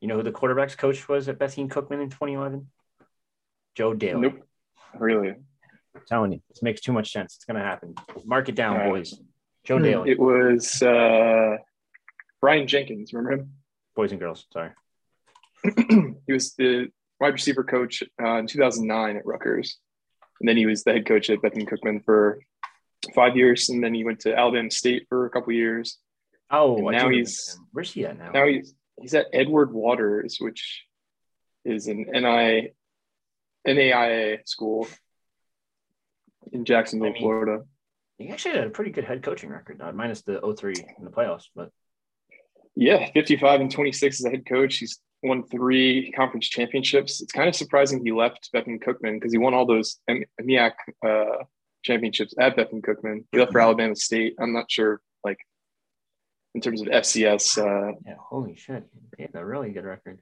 You 0.00 0.08
know 0.08 0.16
who 0.16 0.22
the 0.22 0.32
quarterbacks 0.32 0.76
coach 0.76 1.08
was 1.08 1.28
at 1.28 1.38
Bethune 1.38 1.68
Cookman 1.68 2.02
in 2.02 2.10
2011? 2.10 2.68
Joe 3.76 3.94
Daly. 3.94 4.20
Nope, 4.20 4.46
really. 4.98 5.30
I'm 5.30 6.02
telling 6.06 6.32
you, 6.32 6.40
this 6.48 6.62
makes 6.62 6.80
too 6.80 6.92
much 6.92 7.12
sense. 7.12 7.36
It's 7.36 7.44
gonna 7.44 7.62
happen. 7.62 7.94
Mark 8.24 8.48
it 8.48 8.54
down, 8.54 8.76
right. 8.76 8.88
boys. 8.90 9.20
Joe 9.70 9.78
Daly, 9.78 10.10
It 10.10 10.18
was 10.18 10.82
uh, 10.82 11.58
Brian 12.40 12.66
Jenkins. 12.66 13.12
Remember 13.12 13.34
him? 13.44 13.52
boys 13.94 14.10
and 14.10 14.20
girls. 14.20 14.44
Sorry. 14.52 14.70
he 16.26 16.32
was 16.32 16.54
the 16.54 16.88
wide 17.20 17.34
receiver 17.34 17.62
coach 17.62 18.02
uh, 18.20 18.38
in 18.38 18.48
2009 18.48 19.16
at 19.16 19.24
Rutgers, 19.24 19.78
and 20.40 20.48
then 20.48 20.56
he 20.56 20.66
was 20.66 20.82
the 20.82 20.92
head 20.92 21.06
coach 21.06 21.30
at 21.30 21.40
Bethune 21.40 21.66
Cookman 21.66 22.04
for 22.04 22.40
five 23.14 23.36
years, 23.36 23.68
and 23.68 23.82
then 23.84 23.94
he 23.94 24.02
went 24.04 24.18
to 24.20 24.36
Alabama 24.36 24.70
State 24.72 25.06
for 25.08 25.26
a 25.26 25.30
couple 25.30 25.52
years. 25.52 25.98
Oh, 26.50 26.76
And 26.88 26.96
now 26.96 27.08
he's- 27.08 27.56
where's 27.70 27.92
he 27.92 28.04
at 28.06 28.18
now? 28.18 28.32
Now 28.32 28.46
he's 28.48 28.74
he's 29.00 29.14
at 29.14 29.26
Edward 29.32 29.72
Waters, 29.72 30.38
which 30.40 30.84
is 31.64 31.86
an 31.86 32.06
NI 32.12 32.72
NAIA 33.68 34.38
school 34.48 34.88
in 36.52 36.64
Jacksonville, 36.64 37.10
I 37.10 37.12
mean- 37.12 37.22
Florida. 37.22 37.64
He 38.20 38.28
actually 38.28 38.54
had 38.54 38.66
a 38.66 38.70
pretty 38.70 38.90
good 38.90 39.04
head 39.04 39.22
coaching 39.22 39.48
record, 39.48 39.80
uh, 39.80 39.92
minus 39.92 40.22
the 40.22 40.40
03 40.40 40.74
in 40.98 41.04
the 41.04 41.10
playoffs. 41.10 41.44
But 41.56 41.70
Yeah, 42.76 43.10
55 43.12 43.62
and 43.62 43.70
26 43.70 44.20
as 44.20 44.24
a 44.26 44.30
head 44.30 44.46
coach. 44.46 44.76
He's 44.76 45.00
won 45.22 45.44
three 45.48 46.12
conference 46.12 46.48
championships. 46.48 47.22
It's 47.22 47.32
kind 47.32 47.48
of 47.48 47.56
surprising 47.56 48.04
he 48.04 48.12
left 48.12 48.50
Bethune 48.52 48.78
Cookman 48.78 49.14
because 49.14 49.32
he 49.32 49.38
won 49.38 49.54
all 49.54 49.66
those 49.66 49.96
MEAC 50.08 50.72
uh, 51.06 51.44
championships 51.82 52.34
at 52.38 52.56
Bethune 52.56 52.82
Cookman. 52.82 53.24
He 53.32 53.38
left 53.38 53.52
for 53.52 53.60
Alabama 53.60 53.96
State. 53.96 54.34
I'm 54.38 54.52
not 54.52 54.70
sure, 54.70 55.00
like, 55.24 55.38
in 56.54 56.60
terms 56.60 56.82
of 56.82 56.88
FCS. 56.88 57.56
Uh, 57.56 57.94
yeah, 58.06 58.14
holy 58.18 58.54
shit, 58.56 58.84
he 59.16 59.22
had 59.22 59.34
a 59.34 59.44
really 59.44 59.70
good 59.70 59.84
record. 59.84 60.18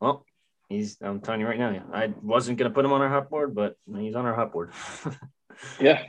Well, 0.00 0.24
he's. 0.68 0.96
I'm 1.00 1.20
telling 1.20 1.40
you 1.40 1.46
right 1.46 1.58
now, 1.58 1.82
I 1.92 2.12
wasn't 2.22 2.58
gonna 2.58 2.70
put 2.70 2.84
him 2.84 2.92
on 2.92 3.00
our 3.00 3.08
hot 3.08 3.30
board, 3.30 3.54
but 3.54 3.76
he's 3.96 4.14
on 4.14 4.26
our 4.26 4.34
hot 4.34 4.52
board. 4.52 4.70
yeah, 5.80 6.02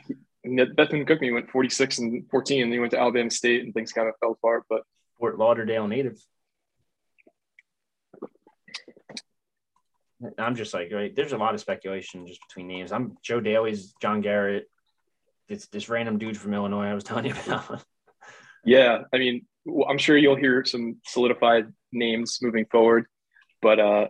Bethune 0.44 1.06
Cookman, 1.06 1.34
went 1.34 1.50
46 1.50 2.00
and 2.00 2.30
14, 2.30 2.64
and 2.64 2.72
then 2.72 2.74
he 2.74 2.80
went 2.80 2.92
to 2.92 3.00
Alabama 3.00 3.32
State, 3.32 3.64
and 3.64 3.74
things 3.74 3.92
kind 3.92 4.08
of 4.08 4.16
fell 4.20 4.32
apart. 4.32 4.64
But 4.70 4.84
Fort 5.18 5.38
Lauderdale 5.38 5.88
native. 5.88 6.18
I'm 10.38 10.56
just 10.56 10.74
like, 10.74 10.92
right, 10.92 11.16
there's 11.16 11.34
a 11.34 11.38
lot 11.38 11.54
of 11.54 11.62
speculation 11.62 12.26
just 12.26 12.40
between 12.48 12.68
names. 12.68 12.92
I'm 12.92 13.18
Joe 13.22 13.40
Daly's 13.40 13.94
John 14.02 14.22
Garrett. 14.22 14.70
It's 15.48 15.68
this 15.68 15.90
random 15.90 16.18
dude 16.18 16.38
from 16.38 16.54
Illinois 16.54 16.88
I 16.88 16.94
was 16.94 17.04
telling 17.04 17.26
you 17.26 17.34
about. 17.46 17.84
Yeah, 18.68 19.04
I 19.14 19.20
mean, 19.20 19.46
I'm 19.88 20.00
sure 20.00 20.18
you'll 20.18 20.36
hear 20.36 20.66
some 20.66 20.98
solidified 21.06 21.72
names 21.92 22.40
moving 22.42 22.66
forward, 22.66 23.06
but 23.62 23.80
uh, 23.80 24.08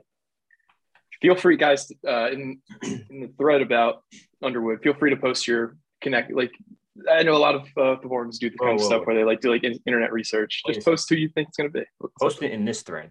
feel 1.21 1.35
free, 1.35 1.57
guys, 1.57 1.91
uh, 2.07 2.31
in 2.31 2.61
in 2.81 3.19
the 3.19 3.31
thread 3.37 3.61
about 3.61 4.03
Underwood, 4.45 4.81
feel 4.81 4.93
free 4.93 5.09
to 5.09 5.17
post 5.17 5.47
your 5.47 5.75
connect. 6.01 6.31
Like, 6.31 6.51
I 7.11 7.23
know 7.23 7.35
a 7.35 7.37
lot 7.37 7.55
of 7.55 7.61
uh, 7.77 8.01
the 8.01 8.07
forums 8.07 8.39
do 8.39 8.49
the 8.49 8.57
kind 8.57 8.69
Whoa, 8.71 8.75
of 8.75 8.81
whoa, 8.81 8.87
stuff 8.87 8.99
whoa. 9.01 9.05
where 9.07 9.15
they 9.15 9.23
like 9.23 9.41
do 9.41 9.51
like 9.51 9.63
in- 9.63 9.79
internet 9.85 10.13
research. 10.13 10.61
Just 10.67 10.85
post 10.85 11.09
who 11.09 11.15
you 11.15 11.29
think 11.29 11.49
it's 11.49 11.57
going 11.57 11.71
to 11.71 11.79
be. 11.79 11.85
post 12.21 12.41
it 12.41 12.51
in 12.51 12.63
this 12.65 12.81
thread 12.83 13.09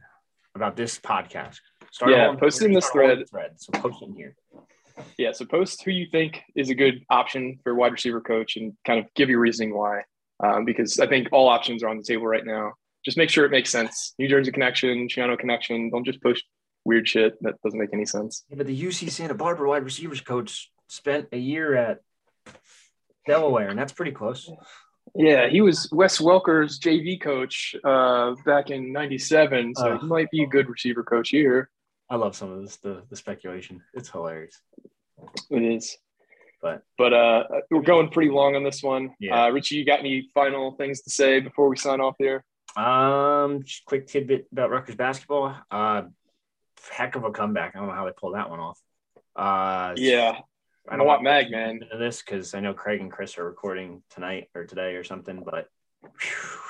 about 0.55 0.77
this 0.77 0.99
podcast. 0.99 1.59
Start 1.91 2.13
Yeah, 2.13 2.29
whole- 2.29 2.37
post 2.37 2.63
it 2.63 2.67
in 2.67 2.73
this 2.73 2.87
start 2.87 3.05
a 3.05 3.09
whole 3.09 3.17
thread. 3.17 3.29
thread. 3.31 3.51
So 3.57 3.73
post 3.73 4.03
it 4.03 4.07
in 4.07 4.15
here. 4.15 4.35
Yeah, 5.19 5.33
so 5.33 5.45
post 5.45 5.83
who 5.85 5.91
you 5.91 6.07
think 6.11 6.41
is 6.55 6.71
a 6.71 6.75
good 6.75 7.03
option 7.11 7.59
for 7.65 7.75
wide 7.75 7.91
receiver 7.93 8.21
coach 8.21 8.57
and 8.57 8.75
kind 8.87 9.01
of 9.01 9.13
give 9.15 9.29
your 9.29 9.41
reasoning 9.41 9.75
why. 9.77 10.03
Um, 10.43 10.65
because 10.65 10.99
I 11.01 11.07
think 11.07 11.29
all 11.33 11.49
options 11.49 11.83
are 11.83 11.89
on 11.89 11.97
the 11.97 12.05
table 12.05 12.27
right 12.27 12.45
now. 12.47 12.73
Just 13.05 13.17
make 13.19 13.29
sure 13.29 13.45
it 13.45 13.51
makes 13.51 13.71
sense. 13.71 14.15
New 14.19 14.29
Jersey 14.29 14.51
connection, 14.53 15.09
Schiano 15.09 15.39
connection. 15.39 15.91
Don't 15.91 16.05
just 16.07 16.23
post 16.23 16.45
weird 16.85 17.09
shit 17.09 17.35
that 17.43 17.55
doesn't 17.63 17.79
make 17.79 17.91
any 17.93 18.07
sense. 18.07 18.45
Yeah, 18.49 18.57
but 18.57 18.67
the 18.67 18.83
UC 18.83 19.11
Santa 19.11 19.35
Barbara 19.35 19.69
wide 19.69 19.85
receivers 19.85 20.21
coach 20.21 20.71
spent 20.95 21.29
a 21.33 21.37
year 21.39 21.75
at 21.75 22.01
Delaware, 23.27 23.69
and 23.69 23.79
that's 23.79 23.93
pretty 23.93 24.13
close. 24.13 24.51
Yeah, 25.15 25.49
he 25.49 25.61
was 25.61 25.89
Wes 25.93 26.21
Welker's 26.21 26.79
JV 26.79 27.21
coach 27.21 27.77
uh, 27.85 28.35
back 28.45 28.71
in 28.71 28.93
'97, 28.93 29.75
so 29.75 29.93
Uh. 29.95 29.99
he 29.99 30.07
might 30.07 30.31
be 30.31 30.43
a 30.43 30.47
good 30.47 30.69
receiver 30.69 31.03
coach 31.03 31.29
here. 31.31 31.71
I 32.11 32.17
love 32.17 32.37
some 32.37 32.51
of 32.53 32.61
this 32.63 32.77
the, 32.77 33.03
the 33.11 33.17
speculation. 33.17 33.83
It's 33.95 34.11
hilarious. 34.11 34.61
It 35.51 35.63
is, 35.63 35.97
But 36.61 36.83
but 36.99 37.13
uh, 37.13 37.45
we're 37.71 37.83
going 37.83 38.11
pretty 38.11 38.31
long 38.31 38.57
on 38.57 38.65
this 38.65 38.83
one. 38.83 39.15
Yeah. 39.19 39.45
Uh, 39.45 39.51
Richie, 39.51 39.77
you 39.77 39.85
got 39.87 40.01
any 40.01 40.29
final 40.35 40.73
things 40.73 41.03
to 41.03 41.11
say 41.11 41.41
before 41.41 41.69
we 41.69 41.77
sign 41.77 42.01
off 42.01 42.17
here? 42.19 42.45
Um, 42.77 43.63
just 43.63 43.85
quick 43.85 44.07
tidbit 44.09 44.49
about 44.53 44.71
Rutgers 44.71 44.97
basketball. 44.97 45.55
Uh, 45.71 46.03
heck 46.91 47.15
of 47.15 47.25
a 47.25 47.31
comeback. 47.31 47.75
I 47.75 47.79
don't 47.79 47.89
know 47.89 47.95
how 47.95 48.05
they 48.05 48.13
pulled 48.13 48.35
that 48.35 48.51
one 48.51 48.61
off. 48.61 48.79
Uh, 49.37 49.95
Yeah, 49.97 50.41
I 50.89 50.97
don't 50.97 51.07
want 51.07 51.23
Mag, 51.23 51.51
man. 51.51 51.81
into 51.83 51.97
this 51.99 52.23
because 52.23 52.55
I 52.55 52.61
know 52.61 52.75
Craig 52.75 53.01
and 53.01 53.11
Chris 53.11 53.39
are 53.39 53.45
recording 53.45 54.03
tonight 54.11 54.49
or 54.55 54.65
today 54.67 54.95
or 54.97 55.05
something, 55.05 55.43
but 55.45 55.69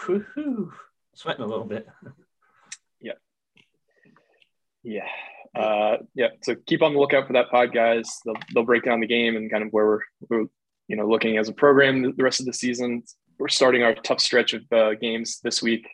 whew, 0.01 0.73
sweating 1.15 1.45
a 1.45 1.49
little 1.49 1.65
bit. 1.65 1.89
Yeah. 3.01 3.13
Yeah. 4.85 5.09
Uh, 5.55 5.97
yeah. 6.15 6.29
So 6.43 6.55
keep 6.67 6.83
on 6.83 6.93
the 6.93 6.99
lookout 7.01 7.27
for 7.27 7.33
that 7.33 7.51
pod, 7.51 7.73
guys. 7.73 8.21
They'll, 8.25 8.35
they'll 8.53 8.65
break 8.65 8.85
down 8.85 9.01
the 9.01 9.07
game 9.07 9.37
and 9.37 9.51
kind 9.51 9.65
of 9.65 9.71
where 9.73 9.87
we're, 9.87 10.01
we're, 10.29 10.47
you 10.89 10.97
know, 10.97 11.09
looking 11.09 11.39
as 11.39 11.49
a 11.49 11.53
program 11.53 12.03
the 12.17 12.23
rest 12.23 12.41
of 12.41 12.47
the 12.47 12.53
season. 12.53 13.03
We're 13.39 13.49
starting 13.49 13.83
our 13.83 13.95
tough 13.95 14.21
stretch 14.21 14.55
of 14.55 14.63
uh, 14.73 14.95
games 14.95 15.41
this 15.43 15.61
week. 15.63 15.89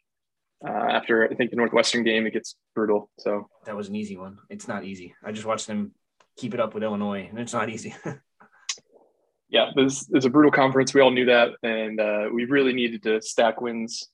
Uh, 0.67 0.73
after 0.73 1.25
I 1.31 1.35
think 1.35 1.51
the 1.51 1.57
Northwestern 1.57 2.05
game, 2.05 2.27
it 2.27 2.35
gets 2.35 2.55
brutal. 2.75 3.11
So 3.19 3.49
That 3.65 3.77
was 3.77 3.89
an 3.89 3.97
easy 3.97 4.19
one. 4.19 4.37
It's 4.51 4.69
not 4.69 4.85
easy. 4.85 5.15
I 5.25 5.33
just 5.33 5.47
watched 5.47 5.67
them 5.67 5.93
keep 6.41 6.55
it 6.55 6.61
up 6.61 6.73
with 6.75 6.83
Illinois, 6.83 7.27
and 7.29 7.39
it's 7.39 7.53
not 7.53 7.69
easy. 7.69 7.95
yeah, 9.51 9.71
this 9.77 10.09
is 10.13 10.25
a 10.25 10.31
brutal 10.31 10.51
conference. 10.53 10.95
We 10.95 11.01
all 11.01 11.11
knew 11.11 11.27
that, 11.27 11.51
and 11.63 12.01
uh, 12.01 12.29
we 12.33 12.45
really 12.47 12.73
needed 12.73 13.03
to 13.05 13.21
stack 13.21 13.61
wins 13.61 14.09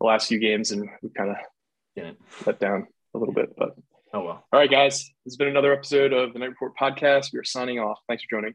the 0.00 0.06
last 0.06 0.28
few 0.28 0.38
games, 0.38 0.72
and 0.72 0.88
we 1.02 1.08
kind 1.10 1.30
of 1.30 1.36
Didn't. 1.96 2.18
let 2.46 2.60
down 2.60 2.86
a 3.14 3.18
little 3.18 3.34
bit. 3.34 3.54
But 3.56 3.70
Oh 4.12 4.20
well. 4.24 4.44
all 4.52 4.60
right, 4.60 4.70
guys, 4.70 4.98
this 5.24 5.32
has 5.32 5.36
been 5.36 5.48
another 5.48 5.72
episode 5.72 6.12
of 6.12 6.32
the 6.32 6.38
Knight 6.38 6.50
Report 6.50 6.72
podcast. 6.80 7.32
We 7.32 7.38
are 7.38 7.44
signing 7.44 7.78
off. 7.80 7.98
Thanks 8.08 8.22
for 8.24 8.36
joining. 8.36 8.54